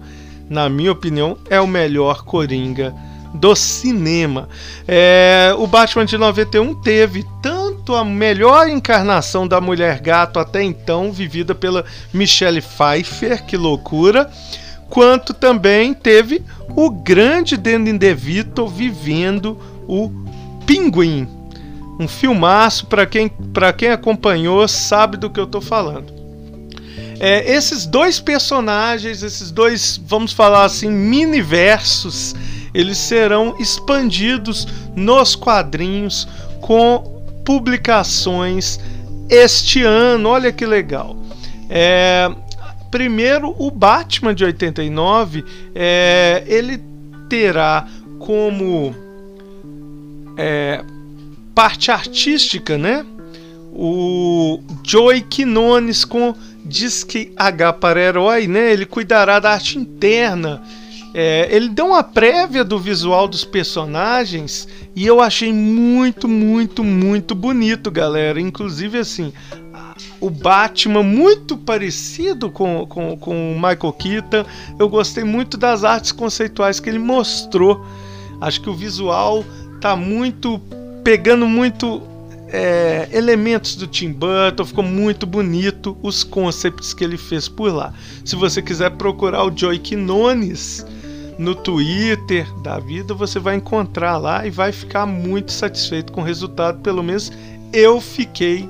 na 0.49 0.69
minha 0.69 0.91
opinião, 0.91 1.37
é 1.49 1.59
o 1.59 1.67
melhor 1.67 2.23
Coringa 2.23 2.93
do 3.33 3.55
cinema. 3.55 4.47
É, 4.87 5.53
o 5.57 5.65
Batman 5.65 6.05
de 6.05 6.17
91 6.17 6.75
teve 6.81 7.25
tanto 7.41 7.95
a 7.95 8.05
melhor 8.05 8.69
encarnação 8.69 9.47
da 9.47 9.59
mulher 9.59 9.99
gato 9.99 10.39
até 10.39 10.61
então, 10.63 11.11
vivida 11.11 11.55
pela 11.55 11.83
Michelle 12.13 12.61
Pfeiffer, 12.61 13.43
que 13.45 13.57
loucura, 13.57 14.29
quanto 14.89 15.33
também 15.33 15.93
teve 15.93 16.43
o 16.75 16.89
grande 16.89 17.57
Danny 17.57 17.97
DeVito 17.97 18.67
vivendo 18.67 19.57
o 19.87 20.11
Pinguim. 20.65 21.27
Um 21.99 22.07
filmaço, 22.07 22.87
para 22.87 23.05
quem, 23.05 23.31
quem 23.77 23.89
acompanhou 23.89 24.67
sabe 24.67 25.17
do 25.17 25.29
que 25.29 25.39
eu 25.39 25.45
estou 25.45 25.61
falando. 25.61 26.13
É, 27.19 27.53
esses 27.53 27.85
dois 27.85 28.19
personagens, 28.19 29.23
esses 29.23 29.51
dois, 29.51 29.99
vamos 30.05 30.33
falar 30.33 30.65
assim, 30.65 30.89
mini-versos, 30.89 32.35
eles 32.73 32.97
serão 32.97 33.55
expandidos 33.59 34.67
nos 34.95 35.35
quadrinhos 35.35 36.27
com 36.59 37.21
publicações 37.45 38.79
este 39.29 39.83
ano. 39.83 40.29
Olha 40.29 40.51
que 40.51 40.65
legal. 40.65 41.15
É, 41.69 42.29
primeiro, 42.89 43.55
o 43.57 43.69
Batman 43.69 44.33
de 44.33 44.43
89, 44.43 45.43
é, 45.75 46.43
ele 46.47 46.81
terá 47.29 47.87
como 48.19 48.95
é, 50.37 50.83
parte 51.53 51.91
artística, 51.91 52.77
né? 52.77 53.05
O 53.75 54.61
Joey 54.83 55.21
Quinones 55.21 56.05
com 56.05 56.35
Disque 56.63 57.33
H 57.35 57.73
para 57.73 57.99
Herói, 57.99 58.47
né? 58.47 58.71
Ele 58.71 58.85
cuidará 58.85 59.39
da 59.39 59.51
arte 59.51 59.77
interna 59.77 60.61
é, 61.13 61.47
ele 61.55 61.69
deu 61.69 61.87
uma 61.87 62.03
prévia 62.03 62.63
do 62.63 62.79
visual 62.79 63.27
dos 63.27 63.45
personagens 63.45 64.67
e 64.95 65.05
eu 65.05 65.21
achei 65.21 65.53
muito, 65.53 66.27
muito, 66.27 66.83
muito 66.83 67.35
bonito, 67.35 67.91
galera. 67.91 68.41
Inclusive, 68.41 68.97
assim, 68.97 69.31
o 70.19 70.29
Batman 70.29 71.03
muito 71.03 71.55
parecido 71.55 72.49
com, 72.49 72.87
com, 72.87 73.15
com 73.17 73.53
o 73.53 73.55
Michael 73.55 73.93
Keaton. 73.93 74.45
Eu 74.79 74.89
gostei 74.89 75.23
muito 75.23 75.57
das 75.57 75.83
artes 75.83 76.11
conceituais 76.11 76.79
que 76.79 76.89
ele 76.89 76.99
mostrou. 76.99 77.85
Acho 78.41 78.61
que 78.61 78.69
o 78.69 78.73
visual 78.73 79.45
tá 79.79 79.95
muito 79.95 80.59
pegando 81.03 81.45
muito 81.45 82.01
é, 82.47 83.09
elementos 83.11 83.75
do 83.75 83.85
Tim 83.85 84.11
Burton, 84.13 84.63
ficou 84.63 84.83
muito 84.83 85.25
bonito 85.25 85.97
os 86.01 86.23
concepts 86.23 86.93
que 86.93 87.03
ele 87.03 87.17
fez 87.17 87.47
por 87.49 87.73
lá. 87.73 87.93
Se 88.23 88.35
você 88.35 88.61
quiser 88.61 88.91
procurar 88.91 89.43
o 89.43 89.55
Joey 89.55 89.79
Quinones, 89.79 90.85
no 91.37 91.55
Twitter 91.55 92.51
da 92.61 92.79
vida, 92.79 93.13
você 93.13 93.39
vai 93.39 93.55
encontrar 93.55 94.17
lá 94.17 94.45
e 94.45 94.49
vai 94.49 94.71
ficar 94.71 95.05
muito 95.05 95.51
satisfeito 95.51 96.11
com 96.11 96.21
o 96.21 96.23
resultado. 96.23 96.79
Pelo 96.81 97.03
menos 97.03 97.31
eu 97.71 97.99
fiquei. 97.99 98.69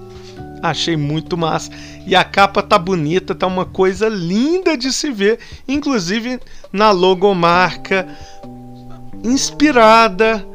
Achei 0.62 0.96
muito 0.96 1.36
massa. 1.36 1.72
E 2.08 2.16
a 2.16 2.24
capa 2.24 2.64
tá 2.64 2.80
bonita, 2.80 3.36
tá 3.36 3.48
uma 3.48 3.66
coisa 3.66 4.08
linda 4.08 4.78
de 4.78 4.94
se 4.94 5.12
ver. 5.12 5.40
Inclusive 5.68 6.40
na 6.72 6.92
logomarca 6.92 8.08
inspirada 9.24 10.46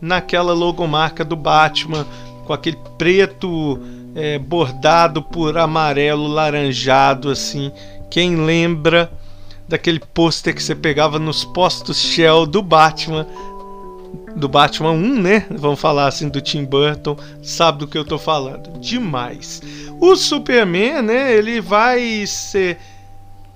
naquela 0.00 0.52
logomarca 0.52 1.24
do 1.24 1.34
Batman, 1.34 2.06
com 2.46 2.52
aquele 2.52 2.78
preto 2.96 3.80
é, 4.14 4.38
bordado 4.38 5.22
por 5.22 5.56
amarelo 5.58 6.26
laranjado, 6.26 7.30
assim. 7.30 7.72
Quem 8.10 8.36
lembra 8.36 9.12
daquele 9.68 10.00
pôster 10.00 10.54
que 10.54 10.62
você 10.62 10.74
pegava 10.74 11.18
nos 11.18 11.44
postos 11.44 11.98
Shell 11.98 12.46
do 12.46 12.62
Batman. 12.62 13.26
Do 14.34 14.48
Batman 14.48 14.92
1, 14.92 15.20
né? 15.20 15.46
Vamos 15.50 15.80
falar 15.80 16.06
assim 16.06 16.28
do 16.28 16.40
Tim 16.40 16.64
Burton, 16.64 17.16
sabe 17.42 17.78
do 17.78 17.86
que 17.86 17.98
eu 17.98 18.04
tô 18.04 18.18
falando. 18.18 18.78
Demais. 18.80 19.60
O 20.00 20.16
Superman, 20.16 21.02
né? 21.02 21.34
Ele 21.34 21.60
vai 21.60 22.24
ser 22.26 22.78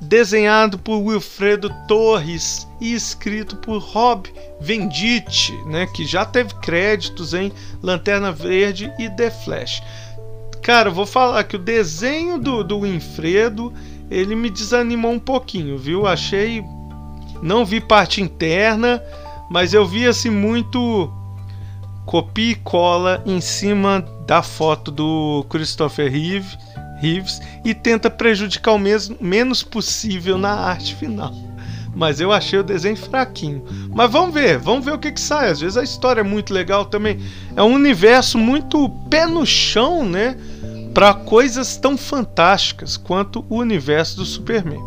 desenhado 0.03 0.79
por 0.79 0.99
Wilfredo 0.99 1.71
Torres 1.87 2.67
e 2.81 2.93
escrito 2.93 3.57
por 3.57 3.79
Rob 3.79 4.29
Venditti, 4.61 5.53
né, 5.67 5.87
que 5.95 6.05
já 6.05 6.25
teve 6.25 6.53
créditos 6.57 7.33
em 7.33 7.53
Lanterna 7.81 8.33
Verde 8.33 8.93
e 8.99 9.09
The 9.09 9.31
Flash. 9.31 9.81
Cara, 10.63 10.89
eu 10.89 10.95
vou 10.95 11.07
falar 11.07 11.43
que 11.45 11.57
o 11.57 11.59
desenho 11.59 12.39
do, 12.39 12.63
do 12.63 12.79
Wilfredo 12.79 13.73
ele 14.09 14.37
me 14.37 14.49
desanimou 14.49 15.13
um 15.13 15.19
pouquinho, 15.19 15.77
viu? 15.77 16.07
Achei. 16.07 16.63
Não 17.43 17.65
vi 17.65 17.81
parte 17.81 18.23
interna, 18.23 19.03
mas 19.51 19.75
eu 19.75 19.85
vi 19.85 20.07
assim 20.07 20.31
muito 20.31 21.13
copia 22.07 22.53
e 22.53 22.55
cola 22.55 23.23
em 23.27 23.41
cima 23.41 24.05
da 24.27 24.43
foto 24.43 24.91
do 24.91 25.45
Christopher 25.49 26.11
Reeve, 26.11 26.57
Reeves 27.01 27.41
e 27.65 27.75
tenta 27.75 28.09
prejudicar 28.09 28.73
o 28.73 28.79
mesmo, 28.79 29.17
menos 29.21 29.65
possível 29.65 30.39
na 30.39 30.53
arte 30.53 30.95
final. 30.95 31.33
Mas 31.95 32.21
eu 32.21 32.33
achei 32.33 32.59
o 32.59 32.63
desenho 32.63 32.97
fraquinho. 32.97 33.65
Mas 33.95 34.11
vamos 34.11 34.33
ver, 34.35 34.59
vamos 34.59 34.85
ver 34.85 34.93
o 34.93 34.99
que, 34.99 35.13
que 35.13 35.21
sai. 35.21 35.51
Às 35.51 35.61
vezes 35.61 35.77
a 35.77 35.83
história 35.83 36.21
é 36.21 36.25
muito 36.25 36.53
legal 36.53 36.87
também. 36.87 37.21
É 37.55 37.63
um 37.63 37.75
universo 37.75 38.39
muito 38.39 38.89
pé 39.11 39.27
no 39.27 39.45
chão, 39.45 40.05
né? 40.05 40.37
para 40.93 41.15
coisas 41.15 41.77
tão 41.77 41.97
fantásticas 41.97 42.97
quanto 42.97 43.45
o 43.49 43.57
universo 43.57 44.17
do 44.17 44.25
Superman. 44.25 44.81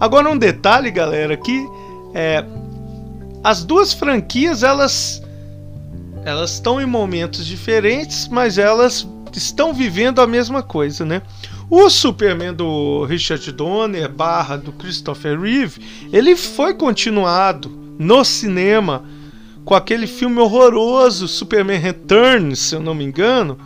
Agora 0.00 0.28
um 0.28 0.36
detalhe, 0.36 0.90
galera, 0.90 1.36
que 1.36 1.66
é, 2.14 2.44
as 3.42 3.64
duas 3.64 3.92
franquias 3.92 4.62
elas 4.62 5.22
elas 6.24 6.52
estão 6.52 6.80
em 6.80 6.86
momentos 6.86 7.44
diferentes, 7.44 8.28
mas 8.28 8.56
elas 8.56 9.06
estão 9.32 9.74
vivendo 9.74 10.20
a 10.20 10.26
mesma 10.26 10.62
coisa, 10.62 11.04
né? 11.04 11.20
O 11.74 11.88
Superman 11.88 12.52
do 12.52 13.06
Richard 13.06 13.50
Donner 13.50 14.06
barra 14.06 14.58
do 14.58 14.72
Christopher 14.72 15.40
Reeve, 15.40 15.80
ele 16.12 16.36
foi 16.36 16.74
continuado 16.74 17.70
no 17.98 18.22
cinema 18.26 19.02
com 19.64 19.74
aquele 19.74 20.06
filme 20.06 20.38
horroroso 20.38 21.26
Superman 21.26 21.78
Returns, 21.78 22.58
se 22.58 22.74
eu 22.74 22.80
não 22.80 22.94
me 22.94 23.04
engano, 23.04 23.58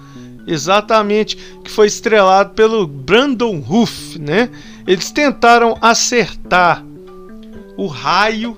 Exatamente, 0.46 1.36
que 1.64 1.68
foi 1.68 1.88
estrelado 1.88 2.50
pelo 2.54 2.86
Brandon 2.86 3.58
Ruff, 3.58 4.16
né? 4.16 4.48
Eles 4.86 5.10
tentaram 5.10 5.76
acertar 5.80 6.84
o 7.76 7.88
raio 7.88 8.56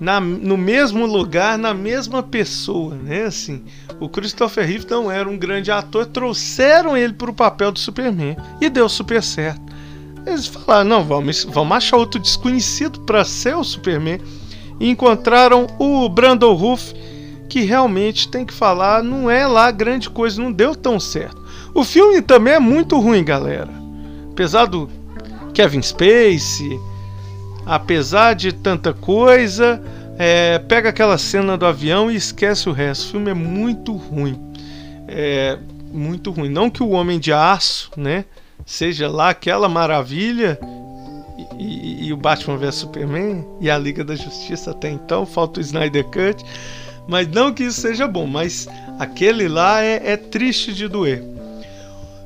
na, 0.00 0.20
no 0.20 0.56
mesmo 0.56 1.06
lugar, 1.06 1.56
na 1.56 1.72
mesma 1.72 2.22
pessoa, 2.22 2.94
né? 2.94 3.24
Assim, 3.24 3.62
o 4.00 4.08
Christopher 4.08 4.66
Reeve 4.66 4.86
não 4.90 5.10
era 5.10 5.28
um 5.28 5.38
grande 5.38 5.70
ator, 5.70 6.06
trouxeram 6.06 6.96
ele 6.96 7.12
para 7.12 7.30
o 7.30 7.34
papel 7.34 7.72
do 7.72 7.78
Superman 7.78 8.36
e 8.60 8.68
deu 8.68 8.88
super 8.88 9.22
certo. 9.22 9.62
Eles 10.26 10.46
falaram: 10.46 10.88
não, 10.88 11.04
vamos, 11.04 11.44
vamos 11.44 11.76
achar 11.76 11.96
outro 11.96 12.20
desconhecido 12.20 13.00
para 13.00 13.24
ser 13.24 13.56
o 13.56 13.64
Superman. 13.64 14.20
E 14.80 14.88
encontraram 14.88 15.68
o 15.78 16.08
Brandon 16.08 16.52
Ruff 16.52 16.94
que 17.48 17.60
realmente 17.60 18.28
tem 18.28 18.44
que 18.44 18.52
falar, 18.52 19.02
não 19.02 19.30
é 19.30 19.46
lá 19.46 19.70
grande 19.70 20.10
coisa, 20.10 20.42
não 20.42 20.50
deu 20.50 20.74
tão 20.74 20.98
certo. 20.98 21.40
O 21.72 21.84
filme 21.84 22.20
também 22.20 22.54
é 22.54 22.58
muito 22.58 22.98
ruim, 22.98 23.22
galera. 23.22 23.70
Apesar 24.32 24.66
do 24.66 24.90
Kevin 25.52 25.82
Spacey, 25.82 26.80
apesar 27.66 28.34
de 28.34 28.52
tanta 28.52 28.92
coisa, 28.92 29.82
é, 30.18 30.58
pega 30.58 30.88
aquela 30.88 31.18
cena 31.18 31.56
do 31.56 31.66
avião 31.66 32.10
e 32.10 32.16
esquece 32.16 32.68
o 32.68 32.72
resto. 32.72 33.06
O 33.06 33.10
filme 33.12 33.30
é 33.30 33.34
muito 33.34 33.94
ruim. 33.94 34.40
É 35.08 35.58
muito 35.92 36.30
ruim. 36.30 36.48
Não 36.48 36.68
que 36.68 36.82
o 36.82 36.90
Homem 36.90 37.18
de 37.18 37.32
Aço, 37.32 37.90
né, 37.96 38.24
seja 38.66 39.08
lá 39.08 39.30
aquela 39.30 39.68
maravilha 39.68 40.58
e, 41.58 41.64
e, 41.64 42.06
e 42.06 42.12
o 42.12 42.16
Batman 42.16 42.56
vs 42.56 42.74
Superman 42.74 43.44
e 43.60 43.70
a 43.70 43.78
Liga 43.78 44.04
da 44.04 44.16
Justiça 44.16 44.72
até 44.72 44.90
então, 44.90 45.24
falta 45.24 45.60
o 45.60 45.62
Snyder 45.62 46.04
Cut. 46.04 46.44
Mas 47.06 47.28
não 47.28 47.52
que 47.52 47.64
isso 47.64 47.82
seja 47.82 48.08
bom, 48.08 48.26
mas 48.26 48.66
aquele 48.98 49.46
lá 49.46 49.82
é, 49.82 50.12
é 50.12 50.16
triste 50.16 50.72
de 50.72 50.88
doer. 50.88 51.22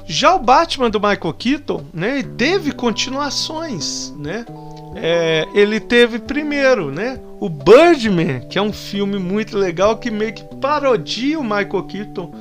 Já 0.06 0.34
o 0.34 0.38
Batman 0.38 0.88
do 0.88 1.00
Michael 1.00 1.34
Keaton, 1.34 1.84
né, 1.92 2.24
teve 2.36 2.72
continuações, 2.72 4.14
né? 4.16 4.46
É, 5.00 5.46
ele 5.54 5.80
teve 5.80 6.18
primeiro, 6.18 6.90
né, 6.90 7.20
o 7.40 7.48
Birdman, 7.48 8.40
que 8.48 8.58
é 8.58 8.62
um 8.62 8.72
filme 8.72 9.18
muito 9.18 9.56
legal 9.56 9.96
que 9.96 10.10
meio 10.10 10.32
que 10.32 10.42
parodia 10.56 11.38
o 11.38 11.42
Michael 11.42 11.84
Keaton 11.84 12.32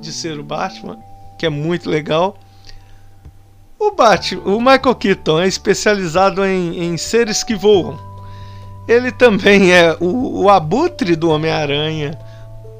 de 0.00 0.12
ser 0.12 0.38
o 0.38 0.44
Batman, 0.44 0.98
que 1.38 1.46
é 1.46 1.48
muito 1.48 1.88
legal. 1.88 2.36
O 3.78 3.92
Batman, 3.92 4.42
o 4.44 4.58
Michael 4.58 4.94
Keaton 4.94 5.40
é 5.40 5.48
especializado 5.48 6.44
em, 6.44 6.84
em 6.84 6.96
seres 6.96 7.42
que 7.42 7.54
voam. 7.54 7.98
Ele 8.86 9.10
também 9.12 9.72
é 9.72 9.96
o, 10.00 10.42
o 10.42 10.50
abutre 10.50 11.16
do 11.16 11.30
Homem-Aranha 11.30 12.18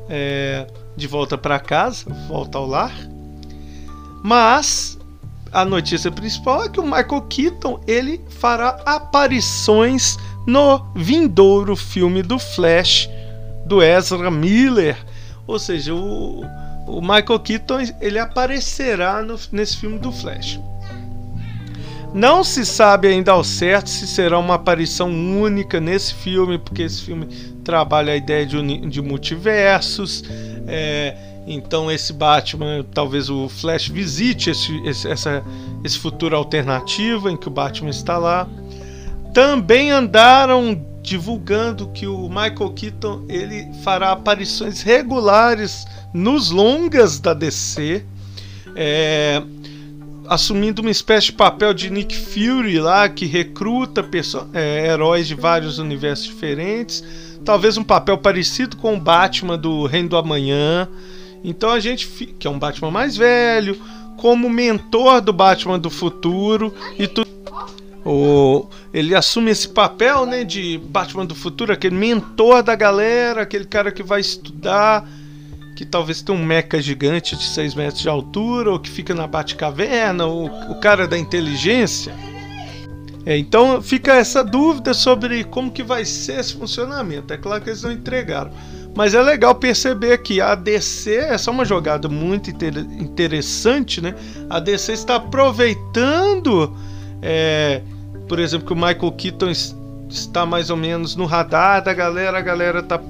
é, 0.08 0.66
de 0.96 1.06
volta 1.06 1.38
para 1.38 1.58
casa, 1.58 2.04
volta 2.28 2.58
ao 2.58 2.66
lar. 2.66 2.92
Mas 4.22 4.98
a 5.52 5.64
notícia 5.64 6.10
principal 6.10 6.64
é 6.64 6.68
que 6.68 6.80
o 6.80 6.84
Michael 6.84 7.22
Keaton 7.28 7.80
ele 7.86 8.20
fará 8.42 8.76
aparições 8.84 10.18
no 10.44 10.84
vindouro 10.96 11.76
filme 11.76 12.24
do 12.24 12.40
Flash 12.40 13.08
do 13.64 13.80
Ezra 13.80 14.32
Miller. 14.32 14.96
Ou 15.46 15.60
seja, 15.60 15.94
o, 15.94 16.44
o 16.88 17.00
Michael 17.00 17.38
Keaton 17.38 17.78
ele 18.00 18.18
aparecerá 18.18 19.22
no, 19.22 19.38
nesse 19.52 19.76
filme 19.76 19.96
do 20.00 20.10
Flash. 20.10 20.58
Não 22.12 22.42
se 22.42 22.66
sabe 22.66 23.06
ainda 23.06 23.30
ao 23.30 23.44
certo 23.44 23.88
se 23.88 24.08
será 24.08 24.40
uma 24.40 24.56
aparição 24.56 25.08
única 25.08 25.80
nesse 25.80 26.12
filme, 26.12 26.58
porque 26.58 26.82
esse 26.82 27.00
filme 27.00 27.26
trabalha 27.62 28.12
a 28.12 28.16
ideia 28.16 28.44
de, 28.44 28.78
de 28.88 29.00
multiversos. 29.00 30.24
É, 30.66 31.16
então 31.46 31.90
esse 31.90 32.12
Batman, 32.12 32.84
talvez 32.94 33.28
o 33.28 33.48
Flash 33.48 33.88
visite 33.88 34.50
esse, 34.50 34.76
esse, 34.86 35.08
essa, 35.08 35.42
esse 35.82 35.98
futuro 35.98 36.36
alternativo 36.36 37.28
em 37.28 37.36
que 37.36 37.48
o 37.48 37.50
Batman 37.50 37.90
está 37.90 38.16
lá. 38.16 38.48
Também 39.34 39.90
andaram 39.90 40.78
divulgando 41.02 41.88
que 41.88 42.06
o 42.06 42.28
Michael 42.28 42.72
Keaton 42.74 43.24
ele 43.28 43.68
fará 43.82 44.12
aparições 44.12 44.82
regulares 44.82 45.84
nos 46.14 46.50
longas 46.50 47.18
da 47.18 47.34
DC, 47.34 48.04
é, 48.76 49.42
assumindo 50.28 50.80
uma 50.80 50.90
espécie 50.90 51.26
de 51.26 51.32
papel 51.32 51.74
de 51.74 51.90
Nick 51.90 52.16
Fury 52.16 52.78
lá, 52.78 53.08
que 53.08 53.26
recruta 53.26 54.08
é, 54.52 54.86
heróis 54.86 55.26
de 55.26 55.34
vários 55.34 55.78
universos 55.78 56.26
diferentes, 56.26 57.02
talvez 57.44 57.76
um 57.76 57.82
papel 57.82 58.16
parecido 58.18 58.76
com 58.76 58.94
o 58.94 59.00
Batman 59.00 59.58
do 59.58 59.86
Reino 59.86 60.10
do 60.10 60.16
Amanhã. 60.16 60.88
Então 61.44 61.70
a 61.70 61.80
gente, 61.80 62.06
que 62.06 62.46
é 62.46 62.50
um 62.50 62.58
Batman 62.58 62.90
mais 62.90 63.16
velho, 63.16 63.80
como 64.16 64.48
mentor 64.48 65.20
do 65.20 65.32
Batman 65.32 65.78
do 65.78 65.90
futuro 65.90 66.74
e 66.98 67.06
tudo. 67.06 67.30
O, 68.04 68.66
ele 68.92 69.14
assume 69.14 69.50
esse 69.50 69.68
papel 69.68 70.26
né, 70.26 70.42
de 70.42 70.78
Batman 70.78 71.24
do 71.24 71.34
futuro, 71.34 71.72
aquele 71.72 71.94
mentor 71.94 72.62
da 72.62 72.74
galera, 72.74 73.42
aquele 73.42 73.64
cara 73.64 73.92
que 73.92 74.02
vai 74.02 74.20
estudar, 74.20 75.08
que 75.76 75.86
talvez 75.86 76.20
tenha 76.20 76.36
um 76.36 76.44
mecha 76.44 76.80
gigante 76.80 77.36
de 77.36 77.44
6 77.44 77.74
metros 77.74 78.02
de 78.02 78.08
altura, 78.08 78.72
ou 78.72 78.78
que 78.78 78.90
fica 78.90 79.14
na 79.14 79.26
Batcaverna, 79.26 80.26
ou 80.26 80.46
o 80.46 80.80
cara 80.80 81.06
da 81.06 81.16
inteligência. 81.16 82.12
É, 83.24 83.36
então 83.38 83.80
fica 83.80 84.14
essa 84.14 84.42
dúvida 84.42 84.92
sobre 84.92 85.44
como 85.44 85.70
que 85.70 85.82
vai 85.82 86.04
ser 86.04 86.40
esse 86.40 86.54
funcionamento. 86.54 87.32
É 87.32 87.36
claro 87.36 87.62
que 87.62 87.70
eles 87.70 87.82
não 87.82 87.92
entregaram. 87.92 88.50
Mas 88.94 89.14
é 89.14 89.22
legal 89.22 89.54
perceber 89.54 90.18
que 90.18 90.40
a 90.40 90.54
DC, 90.54 91.14
é 91.14 91.50
uma 91.50 91.64
jogada 91.64 92.08
muito 92.08 92.50
interessante, 92.50 94.00
né? 94.02 94.14
A 94.50 94.60
DC 94.60 94.92
está 94.92 95.16
aproveitando, 95.16 96.76
é, 97.22 97.80
por 98.28 98.38
exemplo, 98.38 98.66
que 98.66 98.72
o 98.72 98.76
Michael 98.76 99.12
Keaton 99.12 99.50
está 100.10 100.44
mais 100.44 100.68
ou 100.68 100.76
menos 100.76 101.16
no 101.16 101.24
radar 101.24 101.82
da 101.82 101.94
galera, 101.94 102.36
a 102.36 102.42
galera 102.42 102.82
tá, 102.82 103.00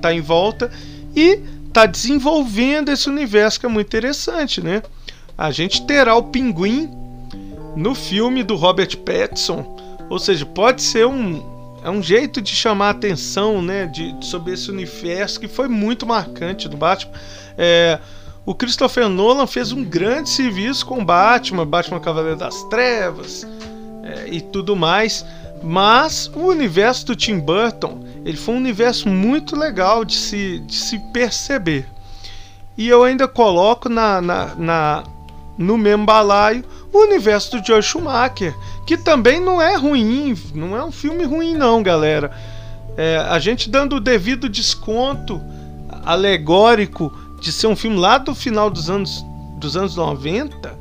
tá 0.00 0.14
em 0.14 0.20
volta 0.20 0.70
e 1.14 1.40
tá 1.72 1.86
desenvolvendo 1.86 2.90
esse 2.90 3.08
universo 3.08 3.58
que 3.58 3.66
é 3.66 3.68
muito 3.68 3.88
interessante, 3.88 4.60
né? 4.60 4.82
A 5.36 5.50
gente 5.50 5.86
terá 5.86 6.14
o 6.14 6.24
Pinguim 6.24 6.88
no 7.74 7.94
filme 7.94 8.44
do 8.44 8.54
Robert 8.54 8.96
Pattinson, 8.98 9.76
ou 10.08 10.18
seja, 10.18 10.46
pode 10.46 10.82
ser 10.82 11.06
um, 11.06 11.42
é 11.82 11.90
um 11.90 12.02
jeito 12.02 12.40
de 12.40 12.54
chamar 12.54 12.88
a 12.88 12.90
atenção, 12.90 13.62
né, 13.62 13.86
de, 13.86 14.14
sobre 14.20 14.52
esse 14.52 14.70
universo 14.70 15.40
que 15.40 15.48
foi 15.48 15.68
muito 15.68 16.06
marcante 16.06 16.68
do 16.68 16.76
Batman. 16.76 17.12
É, 17.56 17.98
o 18.44 18.54
Christopher 18.54 19.08
Nolan 19.08 19.46
fez 19.46 19.72
um 19.72 19.84
grande 19.84 20.28
serviço 20.28 20.84
com 20.86 21.04
Batman, 21.04 21.66
Batman 21.66 22.00
Cavaleiro 22.00 22.38
das 22.38 22.62
Trevas 22.64 23.46
é, 24.02 24.28
e 24.28 24.40
tudo 24.40 24.74
mais. 24.76 25.24
Mas 25.62 26.30
o 26.34 26.46
universo 26.46 27.06
do 27.06 27.16
Tim 27.16 27.38
Burton 27.38 28.02
ele 28.24 28.36
foi 28.36 28.54
um 28.54 28.58
universo 28.58 29.08
muito 29.08 29.56
legal 29.56 30.04
de 30.04 30.16
se, 30.16 30.58
de 30.60 30.74
se 30.74 30.98
perceber. 31.12 31.86
E 32.76 32.88
eu 32.88 33.02
ainda 33.02 33.28
coloco 33.28 33.88
na, 33.88 34.20
na, 34.20 34.54
na 34.54 35.04
no 35.56 35.76
mesmo 35.76 36.06
balaio 36.06 36.64
o 36.92 36.98
universo 36.98 37.56
do 37.56 37.64
George 37.64 37.88
Schumacher, 37.88 38.54
que 38.90 38.96
também 38.96 39.38
não 39.38 39.62
é 39.62 39.76
ruim, 39.76 40.36
não 40.52 40.76
é 40.76 40.84
um 40.84 40.90
filme 40.90 41.22
ruim 41.22 41.54
não, 41.54 41.80
galera. 41.80 42.32
É, 42.96 43.18
a 43.18 43.38
gente 43.38 43.70
dando 43.70 43.94
o 43.94 44.00
devido 44.00 44.48
desconto 44.48 45.40
alegórico 46.04 47.16
de 47.40 47.52
ser 47.52 47.68
um 47.68 47.76
filme 47.76 47.96
lá 47.96 48.18
do 48.18 48.34
final 48.34 48.68
dos 48.68 48.90
anos, 48.90 49.24
dos 49.58 49.76
anos 49.76 49.94
90, 49.94 50.76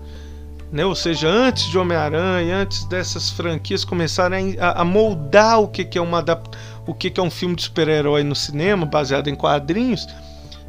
né? 0.71 0.83
ou 0.83 0.95
seja, 0.95 1.29
antes 1.29 1.65
de 1.69 1.77
Homem-Aranha, 1.77 2.57
antes 2.57 2.83
dessas 2.85 3.29
franquias 3.29 3.85
começarem 3.85 4.57
a, 4.59 4.81
a 4.81 4.83
moldar 4.83 5.61
o 5.61 5.67
que, 5.67 5.85
que 5.85 5.99
é 5.99 6.01
uma 6.01 6.25
o 6.87 6.95
que, 6.95 7.11
que 7.11 7.19
é 7.19 7.23
um 7.23 7.29
filme 7.29 7.55
de 7.55 7.61
super-herói 7.61 8.23
no 8.23 8.35
cinema, 8.35 8.87
baseado 8.87 9.27
em 9.27 9.35
quadrinhos, 9.35 10.07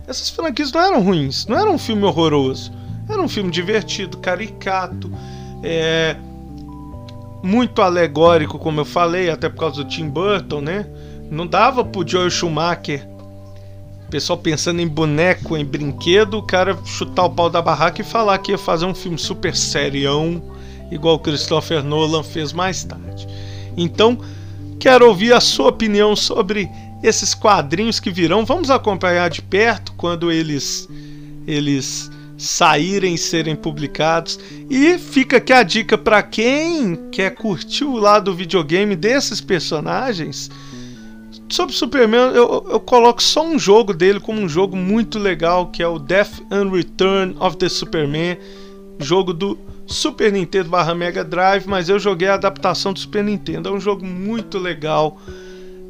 essas 0.07 0.29
franquias 0.29 0.73
não 0.73 0.83
eram 0.83 1.03
ruins, 1.03 1.47
não 1.47 1.59
era 1.59 1.71
um 1.71 1.79
filme 1.79 2.05
horroroso. 2.05 2.71
Era 3.09 3.23
um 3.23 3.29
filme 3.29 3.51
divertido, 3.51 4.19
caricato, 4.19 5.11
é, 5.63 6.17
muito 7.43 7.83
alegórico, 7.83 8.59
como 8.59 8.81
eu 8.81 8.85
falei, 8.85 9.31
até 9.31 9.49
por 9.49 9.59
causa 9.59 9.83
do 9.83 9.89
Tim 9.89 10.09
Burton, 10.09 10.61
né? 10.61 10.87
Não 11.31 11.47
dava 11.47 11.85
pro 11.85 12.07
Joel 12.07 12.31
Schumacher, 12.31 13.07
pessoal 14.11 14.39
pensando 14.39 14.81
em 14.81 14.89
boneco, 14.89 15.57
em 15.57 15.65
brinquedo, 15.65 16.39
o 16.39 16.43
cara 16.43 16.77
chutar 16.85 17.25
o 17.25 17.31
pau 17.31 17.49
da 17.49 17.63
barraca 17.63 18.01
e 18.01 18.05
falar 18.05 18.39
que 18.39 18.51
ia 18.51 18.59
fazer 18.59 18.85
um 18.85 18.95
filme 18.95 19.17
super 19.17 19.55
serião, 19.55 20.43
igual 20.91 21.15
o 21.15 21.19
Christopher 21.21 21.83
Nolan 21.85 22.25
fez 22.25 22.53
mais 22.53 22.83
tarde. 22.83 23.29
Então, 23.77 24.19
quero 24.81 25.07
ouvir 25.07 25.33
a 25.33 25.41
sua 25.41 25.69
opinião 25.69 26.17
sobre 26.17 26.69
esses 27.03 27.35
quadrinhos 27.35 28.01
que 28.01 28.11
virão. 28.11 28.45
Vamos 28.45 28.69
acompanhar 28.69 29.31
de 29.31 29.41
perto 29.41 29.93
quando 29.97 30.31
eles 30.31 30.89
eles 31.47 32.11
saírem 32.41 33.17
serem 33.17 33.55
publicados. 33.55 34.39
E 34.69 34.99
fica 34.99 35.37
aqui 35.37 35.53
a 35.53 35.63
dica 35.63 35.99
para 35.99 36.23
quem 36.23 36.97
quer 37.11 37.35
curtir 37.35 37.85
o 37.85 37.97
lado 37.97 38.31
do 38.31 38.37
videogame 38.37 38.97
desses 38.97 39.41
personagens. 39.41 40.51
Sobre 41.49 41.75
Superman, 41.75 42.33
eu, 42.35 42.67
eu 42.71 42.81
coloco 42.81 43.23
só 43.23 43.45
um 43.45 43.59
jogo 43.59 43.93
dele 43.93 44.21
como 44.21 44.41
um 44.41 44.49
jogo 44.49 44.77
muito 44.77 45.19
legal, 45.19 45.67
que 45.67 45.83
é 45.83 45.89
o 45.89 45.99
Death 45.99 46.41
and 46.51 46.71
Return 46.71 47.37
of 47.41 47.57
the 47.57 47.69
Superman, 47.69 48.39
jogo 49.01 49.33
do 49.33 49.59
Super 49.87 50.33
Nintendo 50.33 50.71
barra 50.71 50.95
Mega 50.95 51.25
Drive, 51.25 51.67
mas 51.67 51.89
eu 51.89 51.99
joguei 51.99 52.29
a 52.29 52.35
adaptação 52.35 52.93
do 52.93 53.01
Super 53.01 53.25
Nintendo. 53.25 53.69
É 53.69 53.73
um 53.73 53.81
jogo 53.81 54.07
muito 54.07 54.59
legal 54.59 55.21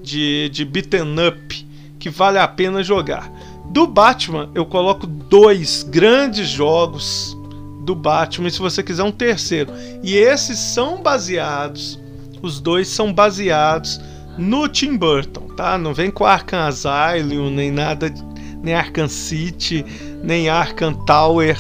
de, 0.03 0.49
de 0.49 0.65
beaten 0.65 1.15
up 1.29 1.67
que 1.99 2.09
vale 2.09 2.39
a 2.39 2.49
pena 2.49 2.83
jogar. 2.83 3.31
Do 3.71 3.87
Batman, 3.87 4.51
eu 4.53 4.67
coloco 4.67 5.07
dois 5.07 5.85
grandes 5.85 6.49
jogos 6.49 7.37
do 7.85 7.95
Batman, 7.95 8.49
e 8.49 8.51
se 8.51 8.59
você 8.59 8.83
quiser 8.83 9.05
um 9.05 9.13
terceiro. 9.13 9.73
E 10.03 10.17
esses 10.17 10.59
são 10.59 11.01
baseados, 11.01 11.97
os 12.43 12.59
dois 12.59 12.89
são 12.89 13.13
baseados 13.13 14.01
no 14.37 14.69
Tim 14.69 14.97
Burton, 14.97 15.47
tá? 15.57 15.79
Não 15.79 15.95
vem 15.95 16.11
com 16.11 16.25
Arkham 16.25 16.67
Asylum, 16.67 17.49
nem 17.49 17.71
nada, 17.71 18.13
nem 18.61 18.75
Arkham 18.75 19.09
City, 19.09 19.87
nem 20.21 20.49
Arkham 20.49 20.93
Tower. 21.07 21.57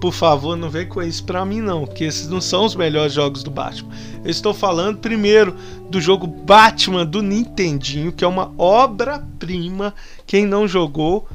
Por 0.00 0.14
favor, 0.14 0.56
não 0.56 0.70
vem 0.70 0.88
com 0.88 1.02
isso 1.02 1.22
pra 1.24 1.44
mim 1.44 1.60
não, 1.60 1.86
que 1.86 2.04
esses 2.04 2.26
não 2.26 2.40
são 2.40 2.64
os 2.64 2.74
melhores 2.74 3.12
jogos 3.12 3.42
do 3.42 3.50
Batman. 3.50 3.90
Eu 4.24 4.30
estou 4.30 4.54
falando 4.54 4.96
primeiro 4.96 5.54
do 5.90 6.00
jogo 6.00 6.26
Batman 6.26 7.04
do 7.04 7.20
Nintendinho, 7.20 8.12
que 8.12 8.24
é 8.24 8.26
uma 8.26 8.50
obra-prima. 8.56 9.94
Quem 10.26 10.46
não 10.46 10.66
jogou, 10.66 11.28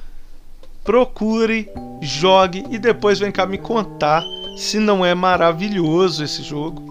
procure, 0.85 1.67
jogue 1.99 2.63
e 2.69 2.77
depois 2.77 3.19
vem 3.19 3.31
cá 3.31 3.45
me 3.45 3.57
contar 3.57 4.23
se 4.55 4.79
não 4.79 5.03
é 5.03 5.13
maravilhoso 5.13 6.23
esse 6.23 6.43
jogo. 6.43 6.85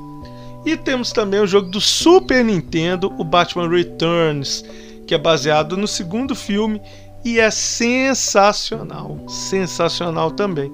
E 0.67 0.77
temos 0.77 1.13
também 1.13 1.41
o 1.41 1.47
jogo 1.47 1.71
do 1.71 1.81
Super 1.81 2.45
Nintendo, 2.45 3.15
o 3.17 3.25
Batman 3.25 3.69
Returns, 3.69 4.65
que 5.07 5.15
é 5.15 5.19
baseado 5.19 5.77
no 5.77 5.87
segundo 5.87 6.35
filme 6.35 6.83
e 7.25 7.39
é 7.39 7.51
sensacional, 7.51 9.17
sensacional 9.29 10.31
também. 10.33 10.73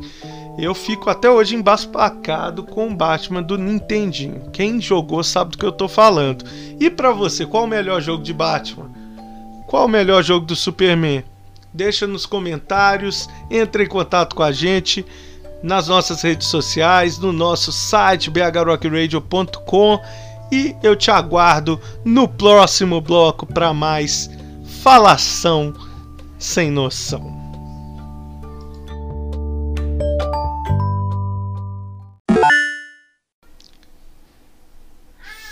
Eu 0.58 0.74
fico 0.74 1.10
até 1.10 1.28
hoje 1.30 1.54
embasbacado 1.54 2.64
com 2.64 2.88
o 2.88 2.94
Batman 2.94 3.42
do 3.42 3.56
Nintendinho. 3.56 4.50
Quem 4.52 4.80
jogou 4.80 5.22
sabe 5.22 5.52
do 5.52 5.58
que 5.58 5.64
eu 5.64 5.72
tô 5.72 5.88
falando. 5.88 6.44
E 6.78 6.90
para 6.90 7.12
você, 7.12 7.46
qual 7.46 7.64
o 7.64 7.68
melhor 7.68 8.00
jogo 8.00 8.22
de 8.22 8.32
Batman? 8.32 8.90
Qual 9.66 9.86
o 9.86 9.88
melhor 9.88 10.22
jogo 10.22 10.46
do 10.46 10.56
Superman? 10.56 11.24
Deixa 11.72 12.06
nos 12.06 12.26
comentários, 12.26 13.28
entre 13.50 13.84
em 13.84 13.88
contato 13.88 14.34
com 14.34 14.42
a 14.42 14.52
gente 14.52 15.04
nas 15.62 15.88
nossas 15.88 16.22
redes 16.22 16.46
sociais, 16.48 17.18
no 17.18 17.32
nosso 17.32 17.70
site 17.70 18.30
bhrockradio.com 18.30 20.00
e 20.50 20.74
eu 20.82 20.96
te 20.96 21.10
aguardo 21.10 21.80
no 22.04 22.26
próximo 22.26 23.00
bloco 23.00 23.46
para 23.46 23.72
mais 23.72 24.30
falação 24.82 25.72
sem 26.38 26.70
noção. 26.70 27.38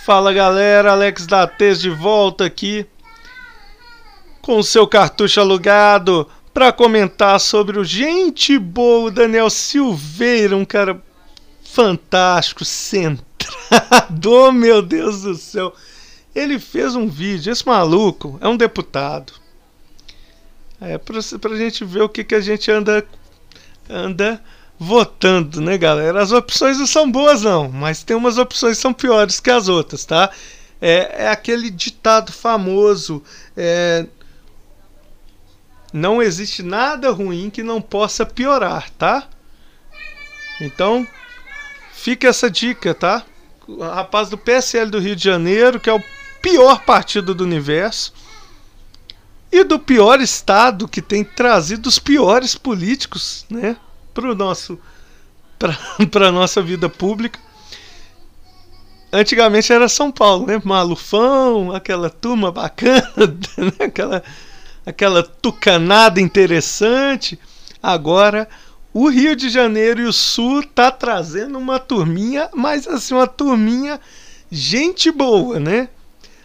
Fala 0.04 0.32
galera, 0.32 0.92
Alex 0.92 1.26
da 1.26 1.46
de 1.46 1.90
volta 1.90 2.46
aqui 2.46 2.86
com 4.48 4.62
seu 4.62 4.86
cartucho 4.86 5.42
alugado 5.42 6.26
para 6.54 6.72
comentar 6.72 7.38
sobre 7.38 7.78
o 7.78 7.84
gente 7.84 8.58
boa 8.58 9.10
Daniel 9.10 9.50
Silveira, 9.50 10.56
um 10.56 10.64
cara 10.64 11.02
fantástico, 11.62 12.64
centrado, 12.64 14.32
oh, 14.32 14.50
meu 14.50 14.80
Deus 14.80 15.20
do 15.20 15.34
céu. 15.34 15.74
Ele 16.34 16.58
fez 16.58 16.94
um 16.94 17.06
vídeo, 17.06 17.52
esse 17.52 17.66
maluco 17.66 18.38
é 18.40 18.48
um 18.48 18.56
deputado. 18.56 19.34
É 20.80 20.96
pra, 20.96 21.20
pra 21.38 21.54
gente 21.54 21.84
ver 21.84 22.00
o 22.00 22.08
que, 22.08 22.24
que 22.24 22.34
a 22.34 22.40
gente 22.40 22.70
anda 22.70 23.06
anda 23.86 24.42
votando, 24.78 25.60
né, 25.60 25.76
galera? 25.76 26.22
As 26.22 26.32
opções 26.32 26.78
não 26.78 26.86
são 26.86 27.12
boas, 27.12 27.42
não, 27.42 27.68
mas 27.68 28.02
tem 28.02 28.16
umas 28.16 28.38
opções 28.38 28.78
que 28.78 28.82
são 28.82 28.94
piores 28.94 29.40
que 29.40 29.50
as 29.50 29.68
outras, 29.68 30.06
tá? 30.06 30.30
É, 30.80 31.24
é 31.24 31.28
aquele 31.28 31.68
ditado 31.68 32.32
famoso: 32.32 33.22
é, 33.54 34.06
não 35.92 36.22
existe 36.22 36.62
nada 36.62 37.10
ruim 37.10 37.50
que 37.50 37.62
não 37.62 37.80
possa 37.80 38.26
piorar, 38.26 38.90
tá? 38.90 39.26
Então, 40.60 41.06
fica 41.92 42.28
essa 42.28 42.50
dica, 42.50 42.94
tá? 42.94 43.24
O 43.66 43.82
rapaz 43.82 44.28
do 44.28 44.38
PSL 44.38 44.90
do 44.90 44.98
Rio 44.98 45.16
de 45.16 45.24
Janeiro, 45.24 45.78
que 45.78 45.90
é 45.90 45.92
o 45.92 46.02
pior 46.42 46.84
partido 46.84 47.34
do 47.34 47.44
universo, 47.44 48.12
e 49.50 49.64
do 49.64 49.78
pior 49.78 50.20
estado 50.20 50.88
que 50.88 51.00
tem 51.00 51.24
trazido 51.24 51.88
os 51.88 51.98
piores 51.98 52.54
políticos, 52.54 53.46
né? 53.48 53.76
para 54.12 54.34
nosso 54.34 54.78
para 56.10 56.32
nossa 56.32 56.62
vida 56.62 56.88
pública. 56.88 57.38
Antigamente 59.12 59.72
era 59.72 59.88
São 59.88 60.12
Paulo, 60.12 60.46
né? 60.46 60.60
Malufão, 60.62 61.72
aquela 61.74 62.10
turma 62.10 62.52
bacana, 62.52 63.10
né? 63.56 63.72
aquela 63.86 64.22
aquela 64.88 65.22
tucanada 65.22 66.18
interessante. 66.18 67.38
Agora 67.82 68.48
o 68.92 69.08
Rio 69.10 69.36
de 69.36 69.50
Janeiro 69.50 70.00
e 70.00 70.06
o 70.06 70.12
Sul 70.14 70.64
tá 70.66 70.90
trazendo 70.90 71.58
uma 71.58 71.78
turminha, 71.78 72.48
mas 72.54 72.88
assim 72.88 73.12
uma 73.12 73.26
turminha 73.26 74.00
gente 74.50 75.10
boa, 75.10 75.60
né? 75.60 75.90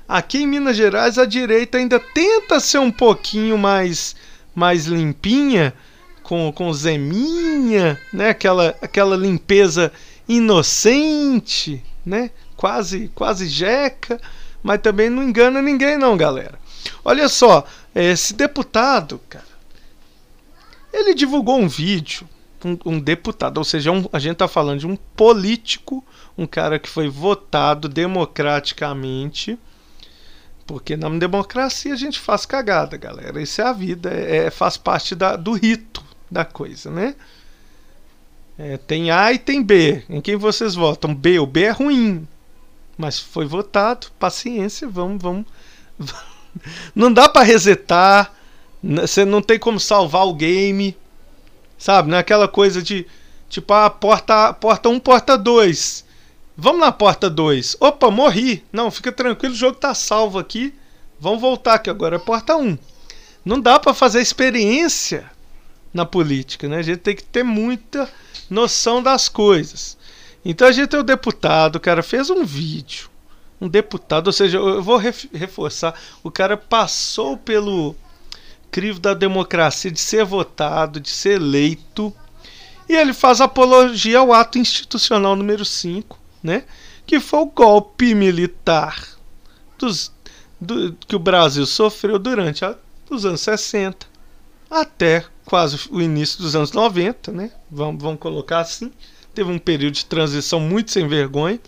Aqui 0.06 0.40
em 0.40 0.48
Minas 0.48 0.76
Gerais 0.76 1.18
a 1.18 1.26
direita 1.26 1.78
ainda 1.78 1.98
tenta 2.00 2.60
ser 2.60 2.80
um 2.80 2.92
pouquinho 2.92 3.58
mais 3.58 4.14
mais 4.54 4.86
limpinha, 4.86 5.74
com, 6.22 6.52
com 6.52 6.72
Zeminha, 6.74 7.98
né? 8.12 8.30
Aquela, 8.30 8.76
aquela 8.82 9.16
limpeza 9.16 9.92
inocente, 10.28 11.82
né? 12.06 12.30
Quase, 12.58 13.10
quase 13.16 13.48
jeca, 13.48 14.20
mas 14.62 14.82
também 14.82 15.10
não 15.10 15.24
engana 15.24 15.62
ninguém 15.62 15.98
não, 15.98 16.16
galera. 16.18 16.62
Olha 17.04 17.30
só, 17.30 17.66
esse 18.02 18.34
deputado, 18.34 19.20
cara, 19.30 19.54
ele 20.92 21.14
divulgou 21.14 21.60
um 21.60 21.68
vídeo, 21.68 22.28
um, 22.64 22.78
um 22.86 23.00
deputado, 23.00 23.58
ou 23.58 23.64
seja, 23.64 23.92
um, 23.92 24.08
a 24.12 24.20
gente 24.20 24.38
tá 24.38 24.48
falando 24.48 24.80
de 24.80 24.88
um 24.88 24.96
político, 24.96 26.04
um 26.38 26.46
cara 26.46 26.80
que 26.80 26.90
foi 26.90 27.10
votado 27.10 27.88
democraticamente, 27.90 29.58
porque 30.66 30.96
na 30.96 31.10
democracia 31.10 31.94
a 31.94 31.98
gente 31.98 32.20
faz 32.20 32.46
cagada, 32.46 32.96
galera. 32.98 33.42
Isso 33.42 33.62
é 33.62 33.66
a 33.66 33.74
vida, 33.74 34.10
é, 34.10 34.50
faz 34.50 34.78
parte 34.78 35.14
da, 35.14 35.36
do 35.36 35.54
rito 35.54 36.04
da 36.32 36.46
coisa, 36.46 36.90
né? 36.90 37.16
É, 38.58 38.78
tem 38.78 39.12
A 39.12 39.34
e 39.34 39.40
tem 39.40 39.64
B. 39.64 40.04
Em 40.10 40.22
quem 40.22 40.36
vocês 40.36 40.76
votam? 40.76 41.14
B. 41.14 41.40
O 41.40 41.46
B 41.46 41.64
é 41.64 41.72
ruim. 41.72 42.28
Mas 42.98 43.20
foi 43.20 43.46
votado. 43.46 44.08
Paciência, 44.20 44.88
vamos, 44.88 45.22
vamos. 45.22 45.46
Não 46.96 47.12
dá 47.12 47.28
para 47.28 47.44
resetar. 47.44 48.34
Você 48.84 49.24
não 49.26 49.42
tem 49.42 49.58
como 49.58 49.80
salvar 49.80 50.28
o 50.28 50.34
game. 50.34 50.96
Sabe? 51.78 52.10
Não 52.10 52.18
é 52.18 52.22
aquela 52.22 52.48
coisa 52.48 52.82
de. 52.82 53.06
Tipo, 53.50 53.74
a 53.74 53.86
ah, 53.86 53.90
porta, 53.90 54.54
porta 54.54 54.90
1, 54.90 55.00
porta 55.00 55.38
2. 55.38 56.06
Vamos 56.58 56.82
na 56.82 56.92
porta 56.92 57.30
2. 57.30 57.78
Opa, 57.80 58.10
morri. 58.10 58.64
Não, 58.72 58.90
fica 58.90 59.12
tranquilo, 59.12 59.54
o 59.54 59.58
jogo 59.58 59.78
tá 59.78 59.94
salvo 59.94 60.40
aqui. 60.40 60.74
Vamos 61.20 61.42
voltar 61.42 61.80
que 61.80 61.90
agora 61.90 62.16
é 62.16 62.20
porta 62.20 62.56
1. 62.56 62.78
Não 63.46 63.60
dá 63.60 63.80
para 63.80 63.94
fazer 63.94 64.22
experiência 64.22 65.30
na 65.94 66.06
política, 66.06 66.68
né? 66.68 66.78
A 66.78 66.82
gente 66.82 67.00
tem 67.00 67.16
que 67.16 67.24
ter 67.24 67.44
muita 67.44 68.10
noção 68.50 69.02
das 69.02 69.30
coisas. 69.30 69.98
Então 70.46 70.68
a 70.68 70.72
gente 70.72 70.90
tem 70.90 71.00
o 71.00 71.04
deputado, 71.04 71.78
o 71.78 71.80
cara 71.80 72.04
fez 72.04 72.30
um 72.30 72.44
vídeo, 72.44 73.10
um 73.64 73.68
deputado, 73.70 74.28
ou 74.28 74.34
seja, 74.34 74.58
eu 74.58 74.84
vou 74.84 74.98
reforçar, 74.98 75.96
o 76.22 76.30
cara 76.30 76.58
passou 76.58 77.38
pelo 77.38 77.96
crivo 78.70 79.00
da 79.00 79.14
democracia 79.14 79.90
de 79.90 80.02
ser 80.02 80.26
votado, 80.26 81.00
de 81.00 81.10
ser 81.10 81.42
eleito, 81.42 82.14
e 82.90 82.96
ele 82.96 83.14
faz 83.14 83.40
apologia 83.40 84.20
ao 84.20 84.34
ato 84.34 84.58
institucional 84.58 85.36
número 85.36 85.64
5, 85.64 86.20
né? 86.42 86.66
Que 87.06 87.20
foi 87.20 87.40
o 87.40 87.46
golpe 87.46 88.14
militar 88.14 89.08
dos, 89.78 90.12
do, 90.60 90.94
que 91.08 91.16
o 91.16 91.20
Brasil 91.20 91.66
sofreu 91.66 92.20
durante 92.20 92.66
a, 92.66 92.76
os 93.10 93.26
anos 93.26 93.42
60 93.42 94.06
até 94.70 95.24
quase 95.46 95.80
o 95.90 96.02
início 96.02 96.42
dos 96.42 96.56
anos 96.56 96.72
90, 96.72 97.32
né? 97.32 97.52
Vamos, 97.72 98.02
vamos 98.02 98.20
colocar 98.20 98.60
assim. 98.60 98.92
Teve 99.34 99.52
um 99.52 99.60
período 99.60 99.94
de 99.94 100.06
transição 100.06 100.60
muito 100.60 100.92
sem 100.92 101.08
vergonha. 101.08 101.60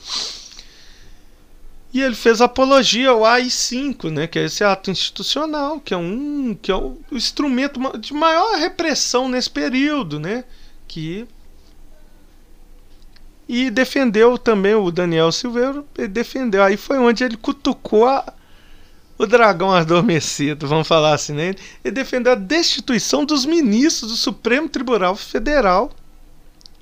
E 1.95 2.01
ele 2.01 2.13
fez 2.13 2.41
apologia 2.41 3.11
ao 3.11 3.23
AI-5, 3.23 4.09
né, 4.11 4.27
que 4.27 4.37
é 4.37 4.43
esse 4.43 4.65
ato 4.65 4.91
institucional, 4.91 5.79
que 5.79 5.93
é 5.93 5.97
um 5.97 6.53
que 6.53 6.69
é 6.69 6.75
o 6.75 6.97
instrumento 7.09 7.79
de 7.97 8.13
maior 8.13 8.57
repressão 8.57 9.29
nesse 9.29 9.49
período, 9.49 10.19
né, 10.19 10.43
que 10.89 11.25
e 13.47 13.69
defendeu 13.69 14.37
também 14.37 14.75
o 14.75 14.91
Daniel 14.91 15.31
Silveira, 15.31 15.85
ele 15.97 16.09
defendeu. 16.09 16.63
Aí 16.63 16.75
foi 16.75 16.99
onde 16.99 17.23
ele 17.23 17.37
cutucou 17.37 18.05
a, 18.05 18.33
o 19.17 19.25
dragão 19.25 19.71
adormecido, 19.71 20.67
vamos 20.67 20.89
falar 20.89 21.13
assim, 21.13 21.31
né? 21.31 21.55
Ele 21.81 21.95
defendeu 21.95 22.33
a 22.33 22.35
destituição 22.35 23.23
dos 23.23 23.45
ministros 23.45 24.11
do 24.11 24.17
Supremo 24.17 24.67
Tribunal 24.67 25.15
Federal, 25.15 25.89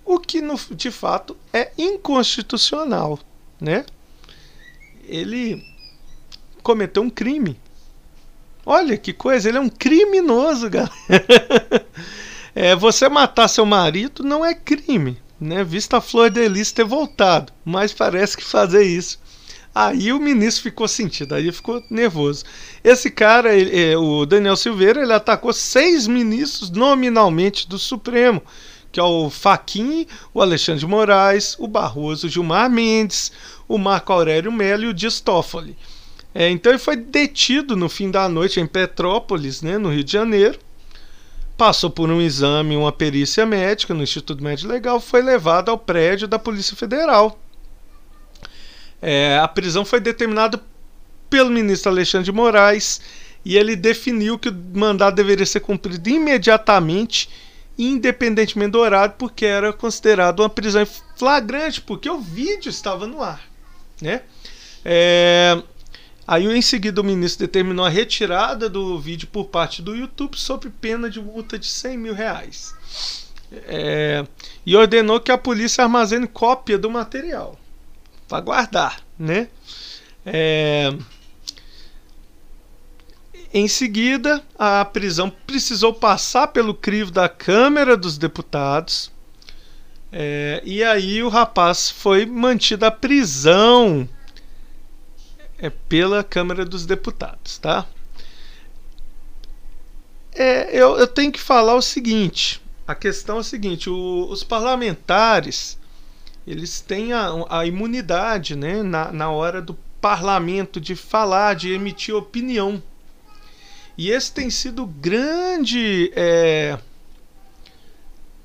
o 0.04 0.18
que 0.18 0.42
no, 0.42 0.60
de 0.72 0.90
fato 0.90 1.38
é 1.54 1.72
inconstitucional, 1.78 3.20
né? 3.62 3.86
Ele 5.08 5.64
cometeu 6.62 7.04
um 7.04 7.10
crime. 7.10 7.60
Olha 8.66 8.98
que 8.98 9.12
coisa, 9.12 9.50
ele 9.50 9.58
é 9.58 9.62
um 9.62 9.70
criminoso, 9.70 10.70
galera. 10.72 10.94
é, 12.56 12.76
você 12.76 13.10
matar 13.10 13.48
seu 13.48 13.66
marido 13.66 14.24
não 14.24 14.46
é 14.46 14.54
crime, 14.54 15.18
né? 15.40 15.64
Vista 15.64 15.98
a 15.98 16.02
Flor 16.02 16.30
de 16.30 16.48
Lis 16.48 16.72
ter 16.72 16.86
voltado, 16.86 17.52
mas 17.66 17.94
parece 17.94 18.38
que 18.38 18.44
fazer 18.44 18.84
isso 18.84 19.20
Aí 19.76 20.14
o 20.14 20.20
ministro 20.20 20.64
ficou 20.64 20.88
sentido, 20.88 21.34
aí 21.34 21.52
ficou 21.52 21.84
nervoso. 21.90 22.46
Esse 22.84 23.10
cara, 23.10 23.56
ele, 23.56 23.76
é, 23.76 23.98
o 23.98 24.24
Daniel 24.24 24.56
Silveira, 24.56 25.02
ele 25.02 25.14
atacou 25.14 25.52
seis 25.52 26.06
ministros 26.06 26.70
nominalmente 26.70 27.68
do 27.68 27.80
Supremo, 27.80 28.42
que 28.94 29.00
é 29.00 29.04
o 29.04 29.30
Faquim, 29.30 30.08
o 30.34 30.42
Alexandre 30.42 30.80
de 30.80 30.88
Moraes, 30.88 31.58
o 31.60 31.68
Barroso, 31.68 32.28
o 32.28 32.30
Gilmar 32.30 32.70
Mendes, 32.70 33.34
o 33.68 33.78
Marco 33.78 34.14
Aurélio 34.14 34.52
Melo 34.52 34.84
e 34.84 34.88
o 34.88 34.94
Dias 34.94 35.20
Toffoli. 35.20 35.76
É, 36.34 36.50
então 36.50 36.72
ele 36.72 36.80
foi 36.80 36.96
detido 36.96 37.76
no 37.76 37.90
fim 37.90 38.10
da 38.10 38.30
noite 38.30 38.62
em 38.62 38.66
Petrópolis, 38.66 39.62
né, 39.62 39.78
no 39.78 39.90
Rio 39.90 40.06
de 40.06 40.14
Janeiro. 40.14 40.58
Passou 41.58 41.90
por 41.90 42.10
um 42.10 42.22
exame, 42.22 42.78
uma 42.78 42.92
perícia 42.92 43.46
médica 43.46 43.94
no 43.94 44.02
Instituto 44.02 44.42
Médico 44.42 44.72
Legal, 44.72 45.02
foi 45.02 45.22
levado 45.22 45.70
ao 45.70 45.78
prédio 45.78 46.28
da 46.28 46.40
Polícia 46.40 46.76
Federal 46.76 47.40
é, 49.06 49.38
a 49.38 49.50
prisão 49.50 49.84
foi 49.84 50.00
determinada 50.00 50.64
pelo 51.30 51.50
ministro 51.50 51.92
Alexandre 51.92 52.24
de 52.24 52.32
Moraes 52.32 53.02
e 53.44 53.58
ele 53.58 53.76
definiu 53.76 54.40
que 54.40 54.48
o 54.48 54.56
mandado 54.74 55.14
deveria 55.14 55.46
ser 55.46 55.60
cumprido 55.60 56.08
imediatamente, 56.08 57.30
independentemente 57.78 58.72
do 58.72 58.80
horário, 58.80 59.16
porque 59.18 59.46
era 59.46 59.74
considerado 59.74 60.42
uma 60.42 60.50
prisão 60.50 60.86
flagrante, 61.18 61.82
porque 61.82 62.10
o 62.10 62.20
vídeo 62.20 62.70
estava 62.70 63.08
no 63.08 63.22
ar. 63.22 63.42
Né? 64.02 64.22
É, 64.86 65.62
aí, 66.28 66.46
em 66.46 66.62
seguida, 66.62 67.02
o 67.02 67.04
ministro 67.04 67.46
determinou 67.46 67.86
a 67.86 67.90
retirada 67.90 68.70
do 68.70 69.00
vídeo 69.00 69.28
por 69.28 69.46
parte 69.46 69.82
do 69.82 69.96
YouTube 69.96 70.38
sob 70.38 70.70
pena 70.70 71.10
de 71.10 71.20
multa 71.20 71.58
de 71.58 71.68
100 71.68 71.98
mil 71.98 72.14
reais. 72.14 72.74
É, 73.52 74.26
e 74.66 74.76
ordenou 74.76 75.20
que 75.20 75.32
a 75.32 75.38
polícia 75.38 75.84
armazene 75.84 76.28
cópia 76.28 76.78
do 76.78 76.90
material 76.90 77.60
para 78.28 78.42
guardar, 78.42 79.02
né? 79.18 79.48
É... 80.26 80.92
Em 83.54 83.68
seguida, 83.68 84.44
a 84.58 84.84
prisão 84.84 85.30
precisou 85.30 85.94
passar 85.94 86.48
pelo 86.48 86.74
crivo 86.74 87.12
da 87.12 87.30
Câmara 87.30 87.96
dos 87.96 88.18
Deputados. 88.18 89.12
É... 90.12 90.62
e 90.66 90.84
aí 90.84 91.24
o 91.24 91.30
rapaz 91.30 91.90
foi 91.90 92.26
mantido 92.26 92.86
à 92.86 92.92
prisão 92.92 94.08
é, 95.58 95.70
pela 95.70 96.24
Câmara 96.24 96.66
dos 96.66 96.86
Deputados, 96.86 97.58
tá? 97.58 97.88
é, 100.36 100.70
eu, 100.76 100.98
eu 100.98 101.08
tenho 101.08 101.32
que 101.32 101.40
falar 101.40 101.76
o 101.76 101.82
seguinte: 101.82 102.62
a 102.88 102.96
questão 102.96 103.38
é 103.38 103.40
a 103.40 103.44
seguinte, 103.44 103.90
o, 103.90 104.28
os 104.30 104.44
parlamentares 104.44 105.78
eles 106.46 106.82
têm 106.82 107.14
a, 107.14 107.30
a 107.50 107.66
imunidade 107.66 108.56
né, 108.56 108.84
na, 108.84 109.12
na 109.12 109.30
hora 109.30 109.62
do 109.62 109.76
parlamento 110.02 110.82
de 110.82 110.96
falar, 110.96 111.56
de 111.56 111.72
emitir 111.72 112.14
opinião. 112.14 112.84
E 113.98 114.10
esse 114.10 114.32
tem 114.32 114.50
sido 114.50 114.86
grande, 114.86 116.12
é, 116.16 116.80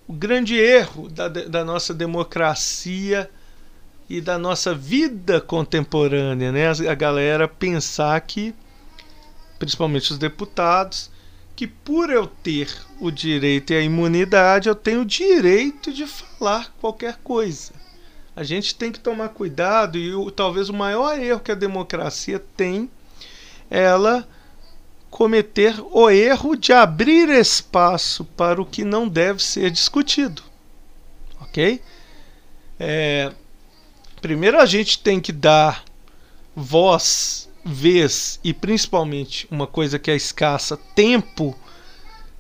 o 0.07 0.13
grande 0.13 0.57
erro 0.57 1.09
da, 1.09 1.29
da 1.29 1.65
nossa 1.65 1.95
democracia 1.95 3.31
e 4.09 4.21
da 4.21 4.39
nossa 4.39 4.75
vida 4.75 5.41
contemporânea, 5.41 6.53
né? 6.53 6.69
A 6.69 6.95
galera 6.95 7.49
pensar 7.49 8.21
que, 8.21 8.55
principalmente 9.59 10.13
os 10.13 10.19
deputados, 10.19 11.11
que 11.57 11.67
por 11.67 12.09
eu 12.09 12.27
ter 12.27 12.73
o 13.01 13.11
direito 13.11 13.73
e 13.73 13.77
a 13.77 13.83
imunidade, 13.83 14.69
eu 14.69 14.75
tenho 14.75 15.01
o 15.01 15.05
direito 15.05 15.93
de 15.93 16.07
falar 16.07 16.73
qualquer 16.81 17.19
coisa. 17.25 17.73
A 18.37 18.45
gente 18.45 18.75
tem 18.75 18.93
que 18.93 19.01
tomar 19.01 19.31
cuidado 19.31 19.99
e 19.99 20.15
o, 20.15 20.31
talvez 20.31 20.69
o 20.69 20.75
maior 20.75 21.19
erro 21.19 21.41
que 21.41 21.51
a 21.51 21.57
democracia 21.57 22.39
tem, 22.57 22.89
ela 23.69 24.27
cometer 25.19 25.75
o 25.91 26.09
erro 26.09 26.55
de 26.55 26.73
abrir 26.73 27.29
espaço 27.29 28.25
para 28.25 28.63
o 28.63 28.65
que 28.65 28.85
não 28.85 29.09
deve 29.09 29.43
ser 29.43 29.69
discutido, 29.69 30.45
ok? 31.41 31.83
É, 32.79 33.33
primeiro 34.23 34.61
a 34.61 34.65
gente 34.65 35.01
tem 35.01 35.19
que 35.19 35.33
dar 35.33 35.85
voz 36.55 37.49
vez 37.65 38.39
e 38.45 38.55
principalmente 38.55 39.49
uma 39.51 39.67
coisa 39.67 39.99
que 39.99 40.09
é 40.09 40.15
escassa, 40.15 40.77
tempo 40.95 41.59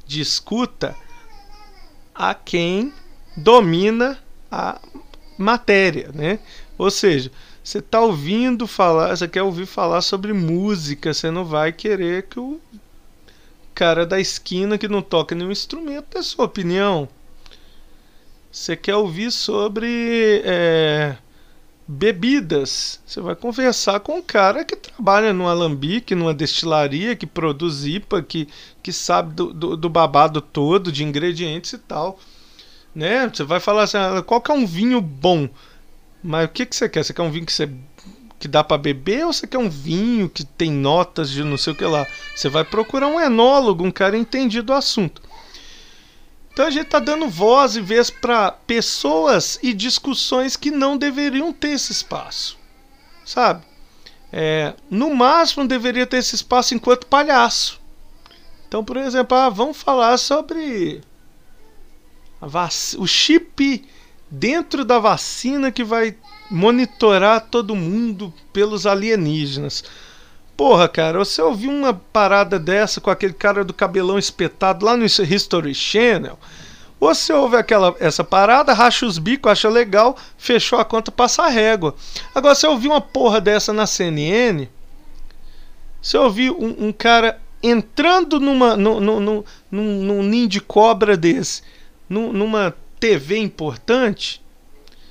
de 0.06 0.20
escuta 0.20 0.94
a 2.14 2.32
quem 2.32 2.94
domina 3.36 4.22
a 4.52 4.80
matéria, 5.36 6.12
né? 6.14 6.38
Ou 6.78 6.92
seja, 6.92 7.32
você 7.68 7.80
está 7.80 8.00
ouvindo 8.00 8.66
falar, 8.66 9.14
você 9.14 9.28
quer 9.28 9.42
ouvir 9.42 9.66
falar 9.66 10.00
sobre 10.00 10.32
música, 10.32 11.12
você 11.12 11.30
não 11.30 11.44
vai 11.44 11.70
querer 11.70 12.22
que 12.22 12.40
o 12.40 12.58
cara 13.74 14.06
da 14.06 14.18
esquina 14.18 14.78
que 14.78 14.88
não 14.88 15.02
toca 15.02 15.34
nenhum 15.34 15.50
instrumento 15.50 16.06
dê 16.14 16.22
sua 16.22 16.46
opinião. 16.46 17.06
Você 18.50 18.74
quer 18.74 18.96
ouvir 18.96 19.30
sobre 19.30 20.40
é, 20.46 21.18
bebidas. 21.86 23.00
Você 23.04 23.20
vai 23.20 23.36
conversar 23.36 24.00
com 24.00 24.16
um 24.16 24.22
cara 24.22 24.64
que 24.64 24.74
trabalha 24.74 25.34
num 25.34 25.46
alambique, 25.46 26.14
numa 26.14 26.32
destilaria, 26.32 27.14
que 27.14 27.26
produz 27.26 27.84
IPA, 27.84 28.22
que, 28.22 28.48
que 28.82 28.94
sabe 28.94 29.34
do, 29.34 29.52
do, 29.52 29.76
do 29.76 29.90
babado 29.90 30.40
todo, 30.40 30.90
de 30.90 31.04
ingredientes 31.04 31.74
e 31.74 31.78
tal. 31.78 32.18
Né? 32.94 33.28
Você 33.28 33.44
vai 33.44 33.60
falar 33.60 33.82
assim, 33.82 33.98
ah, 33.98 34.22
qual 34.22 34.40
que 34.40 34.50
é 34.50 34.54
um 34.54 34.66
vinho 34.66 35.02
bom? 35.02 35.50
Mas 36.28 36.44
o 36.44 36.48
que, 36.50 36.66
que 36.66 36.76
você 36.76 36.90
quer? 36.90 37.02
Você 37.02 37.14
quer 37.14 37.22
um 37.22 37.30
vinho 37.30 37.46
que, 37.46 37.52
você, 37.52 37.70
que 38.38 38.46
dá 38.46 38.62
para 38.62 38.76
beber 38.76 39.24
ou 39.24 39.32
você 39.32 39.46
quer 39.46 39.56
um 39.56 39.70
vinho 39.70 40.28
que 40.28 40.44
tem 40.44 40.70
notas 40.70 41.30
de 41.30 41.42
não 41.42 41.56
sei 41.56 41.72
o 41.72 41.76
que 41.76 41.86
lá? 41.86 42.06
Você 42.36 42.50
vai 42.50 42.64
procurar 42.64 43.06
um 43.06 43.18
enólogo, 43.18 43.82
um 43.82 43.90
cara 43.90 44.14
entendido 44.14 44.66
do 44.66 44.74
assunto. 44.74 45.22
Então 46.52 46.66
a 46.66 46.70
gente 46.70 46.84
está 46.84 46.98
dando 46.98 47.30
voz 47.30 47.76
e 47.76 47.80
vez 47.80 48.10
para 48.10 48.52
pessoas 48.52 49.58
e 49.62 49.72
discussões 49.72 50.54
que 50.54 50.70
não 50.70 50.98
deveriam 50.98 51.50
ter 51.50 51.68
esse 51.70 51.92
espaço, 51.92 52.58
sabe? 53.24 53.64
É, 54.30 54.74
no 54.90 55.14
máximo 55.14 55.66
deveria 55.66 56.06
ter 56.06 56.18
esse 56.18 56.34
espaço 56.34 56.74
enquanto 56.74 57.06
palhaço. 57.06 57.80
Então, 58.66 58.84
por 58.84 58.98
exemplo, 58.98 59.34
ah, 59.34 59.48
vamos 59.48 59.78
falar 59.78 60.18
sobre 60.18 61.00
o 62.98 63.06
chip 63.06 63.88
dentro 64.30 64.84
da 64.84 64.98
vacina 64.98 65.70
que 65.70 65.84
vai 65.84 66.14
monitorar 66.50 67.46
todo 67.50 67.76
mundo 67.76 68.32
pelos 68.52 68.86
alienígenas. 68.86 69.84
Porra, 70.56 70.88
cara, 70.88 71.18
você 71.18 71.40
ouviu 71.40 71.70
uma 71.70 71.94
parada 71.94 72.58
dessa 72.58 73.00
com 73.00 73.10
aquele 73.10 73.32
cara 73.32 73.64
do 73.64 73.72
cabelão 73.72 74.18
espetado 74.18 74.84
lá 74.84 74.96
no 74.96 75.04
History 75.04 75.74
Channel? 75.74 76.38
Você 77.00 77.32
ouve 77.32 77.56
aquela, 77.56 77.94
essa 78.00 78.24
parada, 78.24 78.72
racha 78.72 79.06
os 79.06 79.18
bicos, 79.18 79.52
acha 79.52 79.68
legal, 79.68 80.16
fechou 80.36 80.80
a 80.80 80.84
conta, 80.84 81.12
passa 81.12 81.44
a 81.44 81.48
régua. 81.48 81.94
Agora, 82.34 82.56
você 82.56 82.66
ouviu 82.66 82.90
uma 82.90 83.00
porra 83.00 83.40
dessa 83.40 83.72
na 83.72 83.86
CNN? 83.86 84.66
Você 86.02 86.18
ouviu 86.18 86.56
um, 86.58 86.88
um 86.88 86.92
cara 86.92 87.40
entrando 87.62 88.40
numa, 88.40 88.76
num, 88.76 88.98
num, 88.98 89.20
num, 89.20 90.02
num 90.02 90.22
ninho 90.24 90.48
de 90.48 90.60
cobra 90.60 91.16
desse, 91.16 91.62
numa 92.08 92.74
TV 92.98 93.38
importante? 93.38 94.42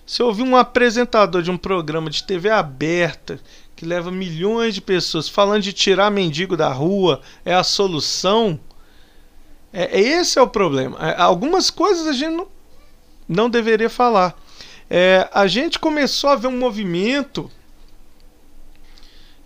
Você 0.05 0.23
ouviu 0.23 0.45
um 0.45 0.55
apresentador 0.55 1.41
de 1.41 1.51
um 1.51 1.57
programa 1.57 2.09
de 2.09 2.23
TV 2.23 2.49
aberta 2.49 3.39
que 3.75 3.85
leva 3.85 4.09
milhões 4.09 4.73
de 4.73 4.81
pessoas 4.81 5.29
falando 5.29 5.61
de 5.61 5.73
tirar 5.73 6.09
mendigo 6.09 6.57
da 6.57 6.69
rua 6.69 7.21
é 7.45 7.53
a 7.53 7.63
solução. 7.63 8.59
É, 9.71 9.99
é 9.99 10.01
esse 10.01 10.39
é 10.39 10.41
o 10.41 10.47
problema. 10.47 10.97
É, 10.99 11.21
algumas 11.21 11.69
coisas 11.69 12.07
a 12.07 12.13
gente 12.13 12.35
não, 12.35 12.47
não 13.27 13.49
deveria 13.49 13.89
falar. 13.89 14.35
É, 14.89 15.29
a 15.31 15.45
gente 15.45 15.77
começou 15.77 16.29
a 16.29 16.35
ver 16.35 16.47
um 16.47 16.57
movimento 16.57 17.51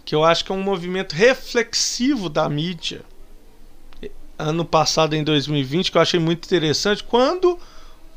que 0.06 0.16
eu 0.16 0.24
acho 0.24 0.46
que 0.46 0.52
é 0.52 0.56
um 0.56 0.64
movimento 0.64 1.14
reflexivo 1.14 2.30
da 2.30 2.48
mídia. 2.48 3.02
Ano 4.38 4.66
passado, 4.66 5.14
em 5.16 5.24
2020, 5.24 5.92
que 5.92 5.98
eu 5.98 6.02
achei 6.02 6.20
muito 6.20 6.46
interessante, 6.46 7.04
quando 7.04 7.60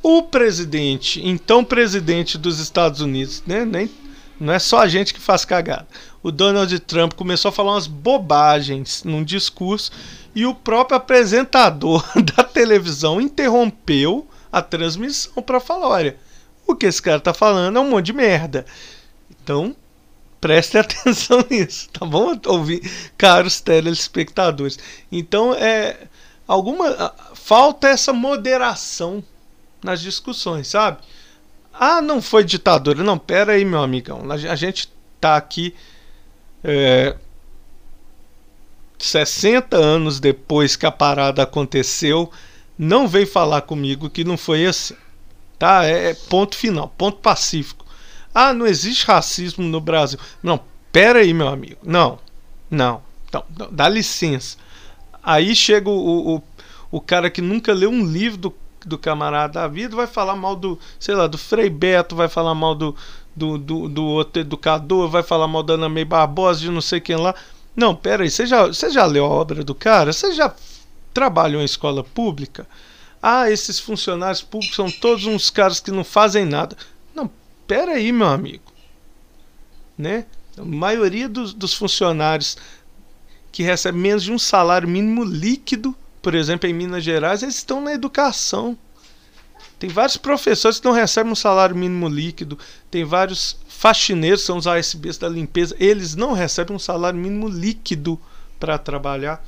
o 0.04 0.22
presidente, 0.22 1.26
então 1.26 1.64
presidente 1.64 2.36
dos 2.36 2.58
Estados 2.58 3.00
Unidos, 3.00 3.42
né, 3.46 3.64
nem 3.64 3.90
não 4.38 4.52
é 4.52 4.58
só 4.58 4.80
a 4.80 4.86
gente 4.86 5.14
que 5.14 5.20
faz 5.20 5.46
cagada. 5.46 5.86
O 6.22 6.30
Donald 6.30 6.78
Trump 6.80 7.14
começou 7.14 7.48
a 7.48 7.52
falar 7.52 7.72
umas 7.72 7.86
bobagens 7.86 9.02
num 9.02 9.24
discurso 9.24 9.90
e 10.34 10.44
o 10.44 10.54
próprio 10.54 10.98
apresentador 10.98 12.04
da 12.36 12.44
televisão 12.44 13.18
interrompeu 13.18 14.28
a 14.52 14.60
transmissão 14.60 15.42
para 15.42 15.58
falar: 15.58 15.88
olha, 15.88 16.16
o 16.66 16.74
que 16.74 16.84
esse 16.84 17.00
cara 17.00 17.20
tá 17.20 17.32
falando 17.32 17.78
é 17.78 17.80
um 17.80 17.88
monte 17.88 18.06
de 18.06 18.12
merda. 18.12 18.66
Então, 19.30 19.74
preste 20.38 20.76
atenção 20.78 21.42
nisso, 21.48 21.88
tá 21.90 22.04
bom? 22.04 22.38
Ouvir, 22.46 22.82
caros 23.16 23.58
telespectadores. 23.58 24.78
Então, 25.10 25.54
é 25.54 25.96
alguma 26.46 27.14
falta 27.32 27.88
essa 27.88 28.12
moderação 28.12 29.24
nas 29.84 30.00
discussões, 30.00 30.68
sabe? 30.68 30.98
Ah, 31.72 32.00
não 32.00 32.22
foi 32.22 32.42
ditadura. 32.42 33.04
Não, 33.04 33.18
pera 33.18 33.52
aí, 33.52 33.64
meu 33.64 33.82
amigão. 33.82 34.22
A 34.30 34.56
gente 34.56 34.90
tá 35.20 35.36
aqui 35.36 35.74
é, 36.64 37.14
60 38.98 39.76
anos 39.76 40.18
depois 40.18 40.74
que 40.74 40.86
a 40.86 40.90
parada 40.90 41.42
aconteceu. 41.42 42.32
Não 42.78 43.06
veio 43.06 43.26
falar 43.26 43.60
comigo 43.62 44.08
que 44.08 44.24
não 44.24 44.38
foi 44.38 44.64
assim. 44.64 44.96
Tá? 45.58 45.84
É, 45.84 46.10
é 46.10 46.14
ponto 46.14 46.56
final, 46.56 46.88
ponto 46.96 47.18
pacífico. 47.18 47.84
Ah, 48.34 48.54
não 48.54 48.66
existe 48.66 49.06
racismo 49.06 49.64
no 49.64 49.80
Brasil. 49.80 50.18
Não, 50.42 50.60
pera 50.90 51.18
aí, 51.18 51.34
meu 51.34 51.48
amigo. 51.48 51.78
Não, 51.84 52.18
não. 52.70 53.02
Então, 53.28 53.44
dá 53.70 53.88
licença. 53.88 54.56
Aí 55.22 55.54
chega 55.54 55.90
o, 55.90 56.36
o, 56.36 56.42
o 56.90 57.00
cara 57.00 57.28
que 57.30 57.42
nunca 57.42 57.72
leu 57.72 57.90
um 57.90 58.04
livro 58.04 58.38
do 58.38 58.54
do 58.86 58.98
camarada 58.98 59.60
da 59.60 59.68
vida, 59.68 59.96
vai 59.96 60.06
falar 60.06 60.36
mal 60.36 60.54
do, 60.56 60.78
sei 60.98 61.14
lá, 61.14 61.26
do 61.26 61.38
Frei 61.38 61.70
Beto, 61.70 62.14
vai 62.14 62.28
falar 62.28 62.54
mal 62.54 62.74
do, 62.74 62.94
do, 63.34 63.58
do, 63.58 63.88
do 63.88 64.04
outro 64.04 64.40
educador, 64.40 65.08
vai 65.08 65.22
falar 65.22 65.48
mal 65.48 65.62
da 65.62 65.74
Ana 65.74 65.88
May 65.88 66.04
Barbosa, 66.04 66.60
de 66.60 66.70
não 66.70 66.80
sei 66.80 67.00
quem 67.00 67.16
lá. 67.16 67.34
Não, 67.74 67.94
pera 67.94 68.22
aí, 68.22 68.30
você 68.30 68.46
já, 68.46 68.66
você 68.66 68.90
já 68.90 69.04
leu 69.04 69.24
a 69.24 69.28
obra 69.28 69.64
do 69.64 69.74
cara? 69.74 70.12
Você 70.12 70.32
já 70.32 70.54
trabalhou 71.12 71.60
em 71.60 71.64
escola 71.64 72.04
pública? 72.04 72.66
Ah, 73.22 73.50
esses 73.50 73.80
funcionários 73.80 74.42
públicos 74.42 74.76
são 74.76 74.90
todos 74.90 75.24
uns 75.24 75.50
caras 75.50 75.80
que 75.80 75.90
não 75.90 76.04
fazem 76.04 76.44
nada. 76.44 76.76
Não, 77.14 77.30
pera 77.66 77.92
aí, 77.92 78.12
meu 78.12 78.28
amigo. 78.28 78.72
Né? 79.96 80.26
A 80.56 80.64
maioria 80.64 81.28
dos, 81.28 81.54
dos 81.54 81.74
funcionários 81.74 82.56
que 83.50 83.62
recebem 83.62 84.00
menos 84.00 84.24
de 84.24 84.32
um 84.32 84.38
salário 84.38 84.88
mínimo 84.88 85.24
líquido 85.24 85.96
por 86.24 86.34
exemplo, 86.34 86.68
em 86.68 86.72
Minas 86.72 87.04
Gerais, 87.04 87.42
eles 87.42 87.56
estão 87.56 87.82
na 87.82 87.92
educação. 87.92 88.78
Tem 89.78 89.90
vários 89.90 90.16
professores 90.16 90.80
que 90.80 90.86
não 90.86 90.94
recebem 90.94 91.30
um 91.30 91.36
salário 91.36 91.76
mínimo 91.76 92.08
líquido. 92.08 92.58
Tem 92.90 93.04
vários 93.04 93.58
faxineiros, 93.68 94.40
são 94.40 94.56
os 94.56 94.66
ASBs 94.66 95.18
da 95.18 95.28
limpeza, 95.28 95.76
eles 95.78 96.16
não 96.16 96.32
recebem 96.32 96.74
um 96.74 96.78
salário 96.78 97.18
mínimo 97.18 97.46
líquido 97.46 98.18
para 98.58 98.78
trabalhar. 98.78 99.46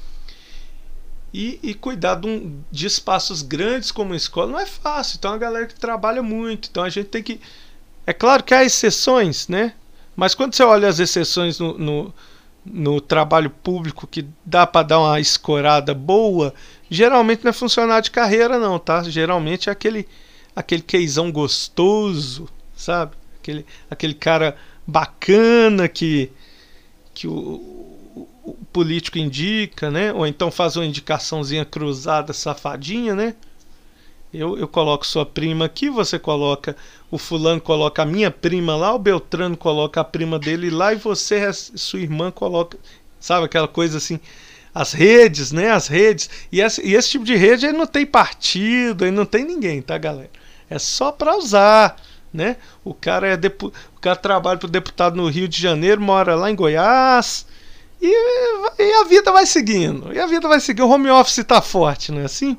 E, 1.33 1.59
e 1.62 1.72
cuidar 1.72 2.16
de, 2.16 2.29
um, 2.29 2.61
de, 2.70 2.87
espaços 2.87 3.41
grandes 3.41 3.91
como 3.91 4.12
a 4.12 4.16
escola 4.16 4.53
não 4.53 4.61
é 4.61 4.66
fácil. 4.66 5.16
Então, 5.16 5.33
a 5.33 5.39
galera 5.39 5.66
que 5.66 5.74
trabalha 5.74 6.22
muito. 6.22 6.68
Então, 6.70 6.85
a 6.85 6.91
gente 6.91 7.07
tem 7.07 7.22
que. 7.22 7.41
É 8.07 8.12
claro 8.12 8.45
que 8.45 8.53
há 8.53 8.62
exceções, 8.62 9.49
né? 9.49 9.72
Mas 10.14 10.35
quando 10.35 10.55
você 10.55 10.62
olha 10.62 10.89
as 10.89 10.99
exceções 10.99 11.59
no, 11.59 11.79
no 11.79 12.14
no 12.67 13.01
trabalho 13.01 13.51
público 13.51 14.07
que 14.07 14.27
dá 14.45 14.67
para 14.67 14.87
dar 14.87 15.01
uma 15.01 15.21
escorada 15.21 15.95
boa 15.95 16.53
Geralmente 16.89 17.43
não 17.45 17.51
é 17.51 17.53
funcionário 17.53 18.05
de 18.05 18.11
carreira, 18.11 18.59
não, 18.59 18.79
tá? 18.79 19.03
Geralmente 19.03 19.69
é 19.69 19.73
aquele, 19.73 20.07
aquele 20.55 20.83
queizão 20.83 21.33
gostoso, 21.33 22.49
sabe? 22.77 23.17
Aquele, 23.41 23.67
aquele 23.91 24.14
cara 24.14 24.57
bacana 24.87 25.89
que, 25.89 26.31
que 27.12 27.27
o, 27.27 27.35
o, 27.35 28.57
político 28.73 29.19
indica, 29.19 29.91
né? 29.91 30.12
Ou 30.12 30.27
então 30.27 30.51
faz 30.51 30.77
uma 30.77 30.87
indicaçãozinha 30.87 31.64
cruzada, 31.64 32.33
safadinha, 32.33 33.14
né? 33.17 33.35
Eu, 34.33 34.59
eu 34.59 34.68
coloco 34.68 35.07
sua 35.07 35.24
prima 35.24 35.64
aqui, 35.64 35.89
você 35.89 36.18
coloca. 36.18 36.77
O 37.11 37.18
fulano 37.18 37.61
coloca 37.61 38.03
a 38.03 38.07
minha 38.07 38.31
prima 38.31 38.77
lá, 38.77 38.95
o 38.95 38.99
Beltrano 38.99 39.57
coloca 39.57 40.01
a 40.01 40.05
prima 40.05 40.39
dele 40.39 40.70
lá 40.70 40.93
e 40.93 40.97
você, 40.97 41.53
sua 41.53 42.01
irmã, 42.01 42.31
coloca. 42.31 42.79
Sabe 43.20 43.47
aquela 43.47 43.68
coisa 43.68 43.99
assim? 43.99 44.20
As 44.74 44.93
redes, 44.93 45.53
né? 45.53 45.70
As 45.70 45.87
redes. 45.87 46.29
E 46.53 46.61
esse, 46.61 46.87
e 46.87 46.95
esse 46.95 47.11
tipo 47.11 47.24
de 47.24 47.35
rede 47.35 47.66
ele 47.66 47.79
não 47.79 47.87
tem 47.87 48.05
partido, 48.05 49.05
ele 49.05 49.16
não 49.16 49.24
tem 49.24 49.45
ninguém, 49.45 49.81
tá, 49.81 49.97
galera? 49.97 50.31
É 50.68 50.79
só 50.79 51.11
para 51.12 51.37
usar. 51.37 51.97
Né? 52.33 52.57
O 52.85 52.93
cara 52.93 53.29
é 53.29 53.37
depu... 53.37 53.72
o 53.97 54.01
cara 54.01 54.16
trabalha 54.16 54.59
para 54.59 54.66
o 54.66 54.70
deputado 54.70 55.16
no 55.16 55.29
Rio 55.29 55.49
de 55.49 55.59
Janeiro, 55.59 56.03
mora 56.03 56.35
lá 56.35 56.51
em 56.51 56.55
Goiás 56.55 57.47
e, 58.01 58.83
e 58.83 58.93
a 59.01 59.05
vida 59.05 59.33
vai 59.33 59.47
seguindo. 59.47 60.12
E 60.12 60.20
a 60.20 60.27
vida 60.27 60.47
vai 60.49 60.61
seguindo. 60.61 60.87
O 60.87 60.91
home 60.91 61.11
office 61.11 61.39
está 61.39 61.62
forte, 61.62 62.12
não 62.12 62.20
é 62.20 62.24
assim? 62.24 62.57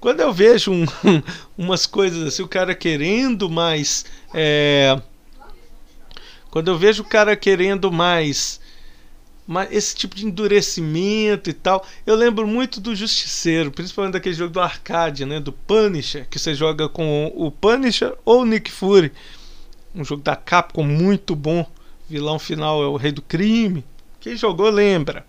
Quando 0.00 0.20
eu 0.20 0.32
vejo 0.32 0.72
um, 0.72 0.86
umas 1.58 1.84
coisas 1.84 2.26
assim, 2.26 2.42
o 2.42 2.48
cara 2.48 2.74
querendo 2.74 3.50
mais. 3.50 4.06
É, 4.32 4.98
quando 6.50 6.68
eu 6.68 6.78
vejo 6.78 7.02
o 7.02 7.06
cara 7.06 7.36
querendo 7.36 7.92
mais, 7.92 8.58
mais. 9.46 9.70
Esse 9.70 9.94
tipo 9.94 10.16
de 10.16 10.24
endurecimento 10.24 11.50
e 11.50 11.52
tal. 11.52 11.86
Eu 12.06 12.16
lembro 12.16 12.46
muito 12.46 12.80
do 12.80 12.96
Justiceiro, 12.96 13.70
principalmente 13.70 14.14
daquele 14.14 14.34
jogo 14.34 14.54
do 14.54 14.60
arcade, 14.60 15.26
né? 15.26 15.38
Do 15.38 15.52
Punisher, 15.52 16.26
que 16.30 16.38
você 16.38 16.54
joga 16.54 16.88
com 16.88 17.30
o 17.36 17.50
Punisher 17.50 18.14
ou 18.24 18.40
o 18.40 18.46
Nick 18.46 18.70
Fury. 18.70 19.12
Um 19.94 20.02
jogo 20.02 20.22
da 20.22 20.34
Capcom 20.34 20.82
muito 20.82 21.36
bom. 21.36 21.70
Vilão 22.08 22.38
final 22.38 22.82
é 22.82 22.86
o 22.86 22.96
Rei 22.96 23.12
do 23.12 23.20
Crime. 23.20 23.84
Quem 24.18 24.34
jogou 24.34 24.70
lembra 24.70 25.26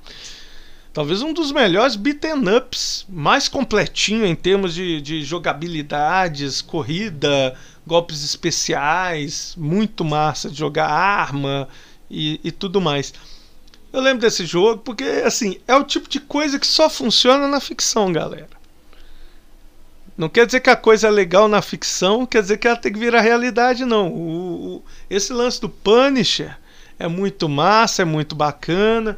talvez 0.94 1.22
um 1.22 1.34
dos 1.34 1.52
melhores 1.52 1.96
beaten 1.96 2.44
ups, 2.58 3.06
mais 3.08 3.48
completinho 3.48 4.26
em 4.26 4.36
termos 4.36 4.74
de, 4.74 5.02
de 5.02 5.24
jogabilidades, 5.24 6.62
corrida, 6.62 7.56
golpes 7.86 8.24
especiais, 8.24 9.56
muito 9.58 10.04
massa 10.04 10.50
de 10.50 10.58
jogar 10.58 10.89
arma 10.89 11.68
e, 12.10 12.39
e 12.44 12.52
tudo 12.52 12.82
mais. 12.82 13.14
Eu 13.94 14.02
lembro 14.02 14.22
desse 14.22 14.46
jogo 14.46 14.82
porque, 14.82 15.04
assim, 15.04 15.58
é 15.68 15.76
o 15.76 15.84
tipo 15.84 16.10
de 16.10 16.20
coisa 16.20 16.60
que 16.60 16.68
só 16.68 16.89
funciona 16.89 17.48
na 17.48 17.60
ficção, 17.60 18.12
galera. 18.12 18.62
Não 20.18 20.30
quer 20.30 20.46
dizer 20.46 20.60
que 20.60 20.70
a 20.70 20.76
coisa 20.76 21.08
é 21.08 21.12
legal 21.12 21.48
na 21.48 21.62
ficção, 21.62 22.26
quer 22.26 22.42
dizer 22.42 22.58
que 22.58 22.68
ela 22.68 22.78
tem 22.78 22.92
que 22.92 23.00
virar 23.00 23.22
realidade, 23.22 23.86
não. 23.86 24.10
O, 24.10 24.76
o, 24.76 24.84
esse 25.10 25.34
lance 25.34 25.60
do 25.60 25.70
Punisher 25.70 26.58
é 27.00 27.08
muito 27.08 27.50
massa, 27.50 28.02
é 28.02 28.06
muito 28.06 28.36
bacana 28.36 29.16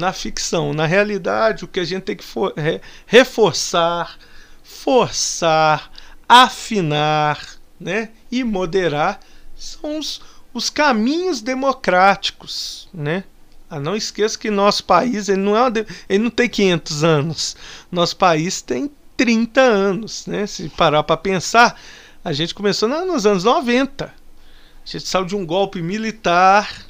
na 0.00 0.12
ficção. 0.12 0.72
Na 0.72 0.86
realidade, 0.86 1.64
o 1.64 1.68
que 1.68 1.78
a 1.78 1.84
gente 1.84 2.02
tem 2.02 2.16
que 2.16 2.24
for, 2.24 2.52
é, 2.56 2.80
reforçar, 3.06 4.18
forçar, 4.64 5.90
afinar 6.28 7.46
né, 7.78 8.10
e 8.32 8.42
moderar 8.42 9.20
são 9.54 9.98
os, 9.98 10.20
os 10.52 10.70
caminhos 10.70 11.40
democráticos. 11.40 12.88
Né? 12.92 13.24
Ah, 13.68 13.78
não 13.78 13.94
esqueça 13.94 14.38
que 14.38 14.50
nosso 14.50 14.82
país 14.84 15.28
ele 15.28 15.42
não, 15.42 15.56
é 15.56 15.60
uma, 15.60 15.86
ele 16.08 16.24
não 16.24 16.30
tem 16.30 16.48
500 16.48 17.04
anos. 17.04 17.56
Nosso 17.92 18.16
país 18.16 18.62
tem 18.62 18.90
30 19.16 19.60
anos. 19.60 20.26
Né? 20.26 20.46
Se 20.46 20.68
parar 20.70 21.02
para 21.02 21.16
pensar, 21.16 21.78
a 22.24 22.32
gente 22.32 22.54
começou 22.54 22.88
nos 22.88 23.26
anos 23.26 23.44
90. 23.44 24.06
A 24.06 24.10
gente 24.84 25.06
saiu 25.06 25.24
de 25.24 25.36
um 25.36 25.44
golpe 25.44 25.82
militar 25.82 26.89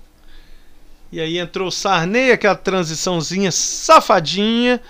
e 1.13 1.21
aí 1.21 1.39
entrou 1.39 1.69
o 1.69 1.73
Sarney, 1.73 2.31
aquela 2.31 2.55
transiçãozinha 2.55 3.51
safadinha, 3.51 4.81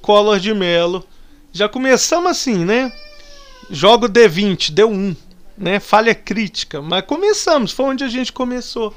Collor 0.00 0.40
de 0.40 0.52
Melo. 0.52 1.04
Já 1.52 1.68
começamos 1.68 2.30
assim, 2.30 2.64
né? 2.64 2.92
Jogo 3.70 4.08
D20, 4.08 4.72
deu 4.72 4.90
1, 4.90 5.16
né? 5.56 5.78
Falha 5.78 6.14
crítica, 6.14 6.82
mas 6.82 7.04
começamos, 7.04 7.70
foi 7.70 7.86
onde 7.86 8.02
a 8.02 8.08
gente 8.08 8.32
começou. 8.32 8.92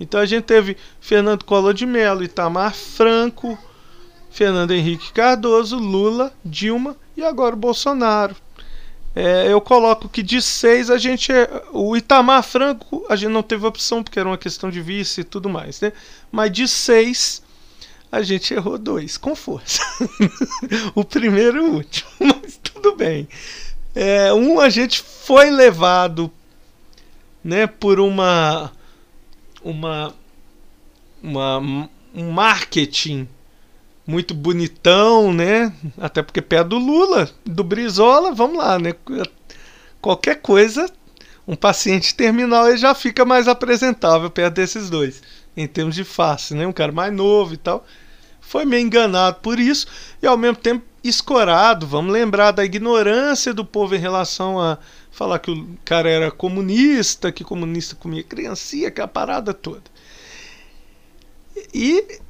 Então 0.00 0.20
a 0.20 0.26
gente 0.26 0.44
teve 0.44 0.76
Fernando 1.00 1.44
Collor 1.44 1.74
de 1.74 1.86
Melo, 1.86 2.24
Itamar 2.24 2.74
Franco, 2.74 3.58
Fernando 4.30 4.72
Henrique 4.72 5.12
Cardoso, 5.12 5.76
Lula, 5.76 6.32
Dilma 6.44 6.96
e 7.16 7.24
agora 7.24 7.54
o 7.54 7.58
Bolsonaro. 7.58 8.36
É, 9.20 9.52
eu 9.52 9.60
coloco 9.60 10.08
que 10.08 10.22
de 10.22 10.40
seis 10.40 10.88
a 10.90 10.96
gente. 10.96 11.32
É, 11.32 11.64
o 11.72 11.96
Itamar 11.96 12.40
Franco 12.44 13.04
a 13.08 13.16
gente 13.16 13.32
não 13.32 13.42
teve 13.42 13.66
opção 13.66 14.00
porque 14.00 14.16
era 14.16 14.28
uma 14.28 14.38
questão 14.38 14.70
de 14.70 14.80
vice 14.80 15.22
e 15.22 15.24
tudo 15.24 15.48
mais, 15.48 15.80
né? 15.80 15.92
Mas 16.30 16.52
de 16.52 16.68
seis 16.68 17.42
a 18.12 18.22
gente 18.22 18.54
errou 18.54 18.78
dois, 18.78 19.16
com 19.16 19.34
força. 19.34 19.82
o 20.94 21.04
primeiro 21.04 21.56
e 21.56 21.60
o 21.62 21.74
último, 21.74 22.08
mas 22.20 22.60
tudo 22.62 22.94
bem. 22.94 23.28
É, 23.92 24.32
um 24.32 24.60
a 24.60 24.68
gente 24.68 25.02
foi 25.02 25.50
levado 25.50 26.30
né, 27.42 27.66
por 27.66 27.98
uma, 27.98 28.70
uma, 29.64 30.14
uma 31.20 31.90
um 32.14 32.30
marketing 32.30 33.28
muito 34.08 34.32
bonitão, 34.32 35.34
né? 35.34 35.70
Até 35.98 36.22
porque 36.22 36.40
pé 36.40 36.64
do 36.64 36.78
Lula, 36.78 37.30
do 37.44 37.62
Brizola, 37.62 38.32
vamos 38.32 38.56
lá, 38.56 38.78
né? 38.78 38.94
Qualquer 40.00 40.36
coisa, 40.36 40.90
um 41.46 41.54
paciente 41.54 42.14
terminal 42.14 42.66
ele 42.66 42.78
já 42.78 42.94
fica 42.94 43.26
mais 43.26 43.46
apresentável 43.46 44.30
perto 44.30 44.54
desses 44.54 44.88
dois, 44.88 45.22
em 45.54 45.66
termos 45.66 45.94
de 45.94 46.04
face, 46.04 46.54
né? 46.54 46.66
Um 46.66 46.72
cara 46.72 46.90
mais 46.90 47.12
novo 47.12 47.52
e 47.52 47.58
tal. 47.58 47.84
Foi 48.40 48.64
meio 48.64 48.86
enganado 48.86 49.40
por 49.42 49.60
isso 49.60 49.86
e 50.22 50.26
ao 50.26 50.38
mesmo 50.38 50.56
tempo 50.56 50.86
escorado. 51.04 51.86
Vamos 51.86 52.10
lembrar 52.10 52.52
da 52.52 52.64
ignorância 52.64 53.52
do 53.52 53.62
povo 53.62 53.94
em 53.94 53.98
relação 53.98 54.58
a 54.58 54.78
falar 55.10 55.38
que 55.38 55.50
o 55.50 55.68
cara 55.84 56.08
era 56.08 56.30
comunista, 56.30 57.30
que 57.30 57.44
comunista 57.44 57.94
comia 57.94 58.22
criancinha, 58.22 58.88
aquela 58.88 59.06
parada 59.06 59.52
toda. 59.52 59.82
E 61.74 62.20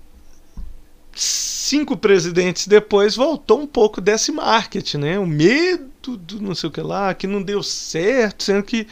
cinco 1.20 1.96
presidentes 1.96 2.66
depois 2.66 3.16
voltou 3.16 3.60
um 3.60 3.66
pouco 3.66 4.00
desse 4.00 4.30
marketing, 4.32 4.98
né? 4.98 5.18
O 5.18 5.26
medo 5.26 6.16
do 6.16 6.40
não 6.40 6.54
sei 6.54 6.68
o 6.68 6.72
que 6.72 6.80
lá, 6.80 7.12
que 7.14 7.26
não 7.26 7.42
deu 7.42 7.62
certo, 7.62 8.44
sendo 8.44 8.62
que 8.62 8.86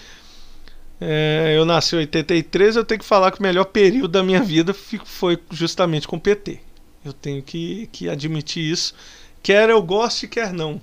é, 1.01 1.55
eu 1.57 1.65
nasci 1.65 1.95
em 1.95 2.01
83, 2.01 2.77
eu 2.77 2.85
tenho 2.85 3.01
que 3.01 3.05
falar 3.05 3.31
que 3.31 3.39
o 3.39 3.43
melhor 3.43 3.67
período 3.67 4.09
da 4.09 4.23
minha 4.23 4.43
vida 4.43 4.75
foi 4.75 5.39
justamente 5.51 6.09
com 6.09 6.17
o 6.17 6.21
PT. 6.21 6.61
Eu 7.05 7.13
tenho 7.13 7.43
que, 7.43 7.89
que 7.93 8.09
admitir 8.09 8.73
isso, 8.73 8.95
quer 9.43 9.71
eu 9.71 9.83
goste, 9.83 10.27
quer 10.27 10.53
não. 10.53 10.81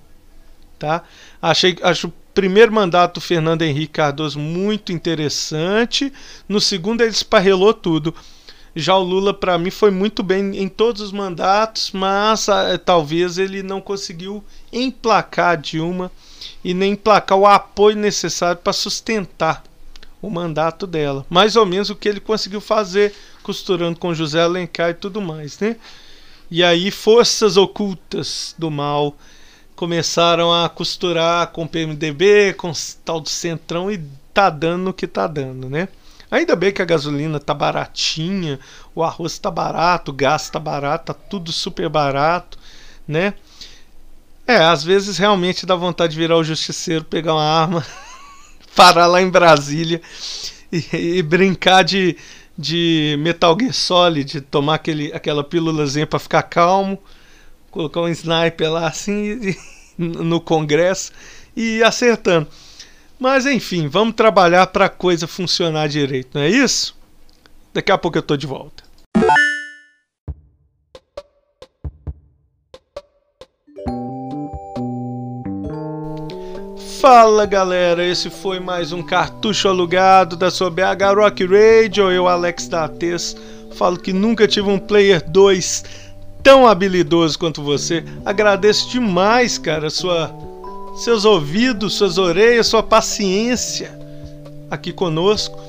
Tá? 0.80 1.04
Achei, 1.42 1.78
acho 1.82 2.08
o 2.08 2.14
primeiro 2.34 2.72
mandato 2.72 3.16
do 3.16 3.22
Fernando 3.22 3.62
Henrique 3.62 3.94
Cardoso 3.94 4.40
muito 4.40 4.92
interessante. 4.92 6.12
No 6.48 6.60
segundo, 6.60 7.02
ele 7.02 7.12
esparrelou 7.12 7.74
tudo. 7.74 8.14
Já 8.76 8.96
o 8.98 9.04
Lula, 9.04 9.34
para 9.34 9.58
mim, 9.58 9.70
foi 9.70 9.92
muito 9.92 10.24
bem 10.24 10.58
em 10.58 10.68
todos 10.68 11.02
os 11.02 11.12
mandatos, 11.12 11.92
mas 11.92 12.50
ah, 12.50 12.78
talvez 12.84 13.38
ele 13.38 13.62
não 13.62 13.80
conseguiu 13.80 14.44
emplacar 14.72 15.58
Dilma 15.58 16.12
e 16.64 16.74
nem 16.74 16.94
emplacar 16.94 17.38
o 17.38 17.46
apoio 17.46 17.96
necessário 17.96 18.60
para 18.62 18.74
sustentar 18.74 19.64
o 20.22 20.30
mandato 20.30 20.88
dela. 20.88 21.26
Mais 21.30 21.56
ou 21.56 21.66
menos 21.66 21.90
o 21.90 21.96
que 21.96 22.10
ele 22.10 22.20
conseguiu 22.20 22.62
fazer, 22.62 23.14
costurando 23.44 24.00
com 24.00 24.14
José 24.14 24.42
Alencar 24.42 24.90
e 24.90 24.96
tudo 24.96 25.22
mais, 25.22 25.60
né? 25.60 25.76
E 26.50 26.64
aí 26.64 26.90
forças 26.90 27.58
ocultas 27.58 28.56
do 28.58 28.72
mal 28.72 29.16
começaram 29.76 30.54
a 30.54 30.70
costurar 30.70 31.48
com 31.48 31.64
o 31.64 31.68
PMDB, 31.68 32.54
com 32.54 32.72
o 32.72 32.74
tal 33.04 33.20
do 33.20 33.30
Centrão 33.30 33.92
e 33.92 34.02
tá 34.34 34.50
dando 34.50 34.90
o 34.90 34.94
que 34.94 35.08
tá 35.08 35.28
dando, 35.28 35.70
né? 35.70 35.90
Ainda 36.34 36.56
bem 36.56 36.72
que 36.72 36.82
a 36.82 36.86
gasolina 36.86 37.40
tá 37.40 37.54
baratinha, 37.54 38.60
o 38.96 39.04
arroz 39.04 39.38
tá 39.38 39.52
barato, 39.52 40.10
o 40.10 40.14
gás 40.16 40.50
tá 40.50 40.58
barato, 40.58 41.14
tá 41.14 41.20
tudo 41.30 41.52
super 41.52 41.88
barato, 41.88 42.58
né? 43.08 43.36
É, 44.48 44.56
às 44.56 44.84
vezes 44.84 45.20
realmente 45.20 45.64
dá 45.64 45.76
vontade 45.76 46.14
de 46.14 46.20
virar 46.20 46.36
o 46.36 46.44
justiceiro, 46.44 47.06
pegar 47.06 47.36
uma 47.36 47.44
arma, 47.44 47.86
parar 48.76 49.06
lá 49.06 49.22
em 49.22 49.30
Brasília 49.30 50.02
e, 50.72 51.18
e 51.20 51.22
brincar 51.22 51.84
de, 51.84 52.18
de 52.58 53.16
Metal 53.20 53.56
Gear 53.60 53.72
Solid, 53.72 54.42
tomar 54.42 54.74
aquele, 54.74 55.14
aquela 55.14 55.44
pílulazinha 55.44 56.08
para 56.08 56.18
ficar 56.18 56.42
calmo, 56.42 56.98
colocar 57.70 58.02
um 58.02 58.10
sniper 58.10 58.72
lá 58.72 58.88
assim 58.88 59.56
no 59.96 60.42
Congresso 60.42 61.12
e 61.56 61.84
acertando. 61.84 62.48
Mas 63.24 63.46
enfim, 63.46 63.88
vamos 63.88 64.16
trabalhar 64.16 64.68
para 64.68 64.88
a 64.88 64.90
coisa 64.90 65.26
funcionar 65.26 65.88
direito, 65.88 66.32
não 66.34 66.42
é 66.42 66.50
isso? 66.50 66.94
Daqui 67.74 67.90
a 67.90 67.98
pouco 67.98 68.18
eu 68.18 68.22
tô 68.22 68.36
de 68.36 68.46
volta. 68.46 68.84
Fala 77.00 77.46
galera, 77.46 78.06
esse 78.06 78.30
foi 78.30 78.60
mais 78.60 78.92
um 78.92 79.02
cartucho 79.02 79.70
alugado 79.70 80.36
da 80.36 80.52
sua 80.52 80.70
BH 80.70 81.16
Rock 81.16 81.46
Radio. 81.46 82.12
Eu, 82.12 82.28
Alex 82.28 82.68
Dates, 82.68 83.38
falo 83.76 83.98
que 83.98 84.12
nunca 84.12 84.50
tive 84.50 84.68
um 84.68 84.78
Player 84.78 85.24
2 85.30 85.86
tão 86.44 86.68
habilidoso 86.68 87.40
quanto 87.40 87.64
você. 87.64 88.04
Agradeço 88.26 88.90
demais, 88.90 89.58
cara, 89.58 89.90
sua, 89.90 90.30
seus 90.96 91.26
ouvidos, 91.26 91.96
suas 91.96 92.18
orelhas, 92.18 92.68
sua 92.68 92.84
paciência 92.84 93.98
aqui 94.70 94.92
conosco. 94.92 95.60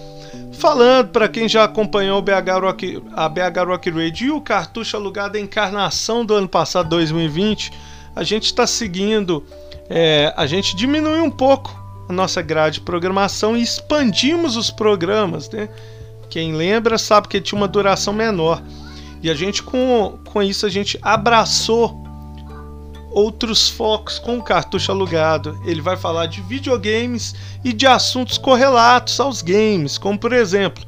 Falando 0.52 1.08
para 1.08 1.28
quem 1.28 1.48
já 1.48 1.64
acompanhou 1.64 2.22
BH 2.22 2.32
a 3.14 3.28
BH 3.28 3.66
Rock 3.66 3.90
Radio 3.90 4.26
e 4.26 4.30
o 4.30 4.40
cartucho 4.40 4.96
alugado 4.96 5.36
Encarnação 5.36 6.24
do 6.24 6.34
ano 6.34 6.48
passado, 6.48 6.88
2020, 6.90 7.72
a 8.14 8.22
gente 8.22 8.46
está 8.46 8.66
seguindo 8.66 9.44
é, 9.88 10.32
a 10.36 10.46
gente 10.46 10.74
diminui 10.74 11.20
um 11.20 11.30
pouco 11.30 11.78
a 12.08 12.12
nossa 12.12 12.40
grade 12.40 12.78
de 12.78 12.80
programação 12.82 13.56
e 13.56 13.62
expandimos 13.62 14.56
os 14.56 14.70
programas, 14.70 15.48
né? 15.50 15.68
Quem 16.30 16.54
lembra 16.54 16.98
sabe 16.98 17.28
que 17.28 17.40
tinha 17.40 17.58
uma 17.58 17.68
duração 17.68 18.12
menor. 18.12 18.62
E 19.22 19.30
a 19.30 19.34
gente 19.34 19.62
com, 19.62 20.18
com 20.24 20.42
isso 20.42 20.66
a 20.66 20.68
gente 20.68 20.98
abraçou 21.00 22.03
outros 23.14 23.68
focos 23.70 24.18
com 24.18 24.42
cartucho 24.42 24.90
alugado. 24.90 25.58
Ele 25.64 25.80
vai 25.80 25.96
falar 25.96 26.26
de 26.26 26.42
videogames 26.42 27.34
e 27.64 27.72
de 27.72 27.86
assuntos 27.86 28.36
correlatos 28.36 29.18
aos 29.20 29.40
games, 29.40 29.96
como 29.96 30.18
por 30.18 30.32
exemplo, 30.32 30.84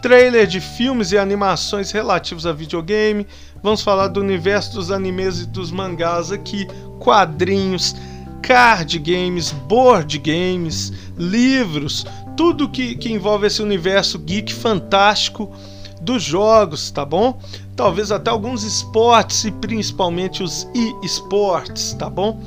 trailer 0.00 0.46
de 0.46 0.60
filmes 0.60 1.10
e 1.10 1.18
animações 1.18 1.90
relativos 1.90 2.46
a 2.46 2.52
videogame. 2.52 3.26
Vamos 3.62 3.82
falar 3.82 4.08
do 4.08 4.20
universo 4.20 4.74
dos 4.74 4.90
animes 4.92 5.40
e 5.40 5.46
dos 5.46 5.72
mangás 5.72 6.30
aqui, 6.30 6.66
quadrinhos, 7.00 7.96
card 8.42 8.98
games, 9.00 9.50
board 9.50 10.18
games, 10.18 10.92
livros, 11.18 12.06
tudo 12.36 12.68
que, 12.68 12.94
que 12.94 13.12
envolve 13.12 13.48
esse 13.48 13.60
universo 13.60 14.18
geek 14.20 14.54
fantástico 14.54 15.52
dos 16.00 16.22
jogos, 16.22 16.90
tá 16.90 17.04
bom? 17.04 17.38
Talvez 17.74 18.10
até 18.10 18.30
alguns 18.30 18.62
esportes 18.62 19.44
e 19.44 19.50
principalmente 19.50 20.42
os 20.42 20.66
e-sports, 20.74 21.92
tá 21.94 22.08
bom? 22.08 22.42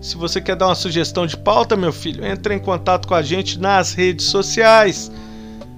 Se 0.00 0.16
você 0.16 0.40
quer 0.40 0.56
dar 0.56 0.66
uma 0.68 0.74
sugestão 0.74 1.24
de 1.26 1.36
pauta, 1.36 1.76
meu 1.76 1.92
filho, 1.92 2.26
entre 2.26 2.54
em 2.54 2.58
contato 2.58 3.06
com 3.08 3.14
a 3.14 3.22
gente 3.22 3.58
nas 3.58 3.92
redes 3.94 4.26
sociais. 4.26 5.12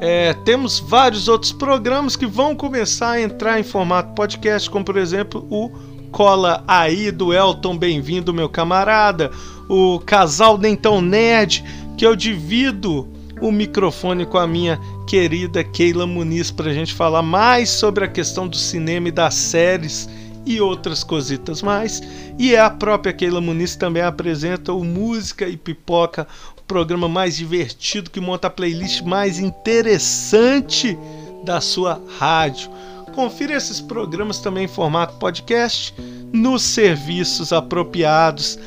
é, 0.00 0.34
temos 0.44 0.80
vários 0.80 1.28
outros 1.28 1.52
programas 1.52 2.16
que 2.16 2.26
vão 2.26 2.56
começar 2.56 3.12
a 3.12 3.20
entrar 3.20 3.60
em 3.60 3.62
formato 3.62 4.14
podcast, 4.14 4.68
como 4.68 4.84
por 4.84 4.96
exemplo 4.96 5.46
o 5.50 5.70
Cola 6.12 6.62
Aí 6.68 7.10
do 7.10 7.32
Elton, 7.32 7.76
bem-vindo, 7.76 8.34
meu 8.34 8.46
camarada. 8.46 9.30
O 9.66 9.98
Casal 9.98 10.58
Dentão 10.58 11.00
Nerd, 11.00 11.64
que 11.96 12.06
eu 12.06 12.14
divido 12.14 13.08
o 13.40 13.50
microfone 13.50 14.26
com 14.26 14.36
a 14.36 14.46
minha 14.46 14.78
querida 15.08 15.64
Keila 15.64 16.06
Muniz 16.06 16.50
para 16.50 16.70
a 16.70 16.74
gente 16.74 16.92
falar 16.92 17.22
mais 17.22 17.70
sobre 17.70 18.04
a 18.04 18.08
questão 18.08 18.46
do 18.46 18.56
cinema 18.56 19.08
e 19.08 19.10
das 19.10 19.34
séries 19.34 20.06
e 20.44 20.60
outras 20.60 21.02
cositas 21.02 21.62
mais. 21.62 22.02
E 22.38 22.54
é 22.54 22.60
a 22.60 22.68
própria 22.68 23.14
Keila 23.14 23.40
Muniz 23.40 23.74
também 23.74 24.02
apresenta 24.02 24.74
o 24.74 24.84
Música 24.84 25.48
e 25.48 25.56
Pipoca, 25.56 26.28
programa 26.72 27.08
mais 27.08 27.36
divertido 27.36 28.10
que 28.10 28.20
monta 28.20 28.48
a 28.48 28.50
playlist 28.50 29.02
mais 29.02 29.38
interessante 29.38 30.96
da 31.42 31.60
sua 31.60 32.00
rádio. 32.18 32.70
Confira 33.14 33.54
esses 33.54 33.80
programas 33.80 34.38
também 34.38 34.64
em 34.64 34.68
formato 34.68 35.14
podcast 35.18 35.94
nos 36.32 36.62
serviços 36.62 37.52
apropriados 37.52 38.58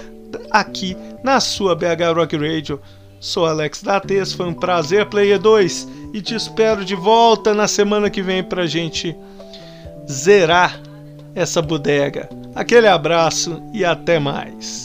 aqui 0.52 0.96
na 1.24 1.40
sua 1.40 1.76
BH 1.76 2.16
Rock 2.16 2.38
Radio. 2.38 2.80
Sou 3.20 3.46
Alex 3.46 3.82
Dates, 3.82 4.34
foi 4.34 4.46
um 4.46 4.54
prazer, 4.54 5.08
Player 5.08 5.40
2, 5.40 5.88
e 6.14 6.22
te 6.22 6.36
espero 6.36 6.86
de 6.86 6.94
volta 6.94 7.54
na 7.54 7.68
semana 7.68 8.10
que 8.10 8.22
vem 8.22 8.44
pra 8.44 8.68
gente 8.68 9.16
zerar 10.10 10.80
essa 11.34 11.62
bodega. 11.62 12.30
Aquele 12.54 12.88
abraço 12.88 13.62
e 13.74 13.84
até 13.84 14.20
mais. 14.20 14.85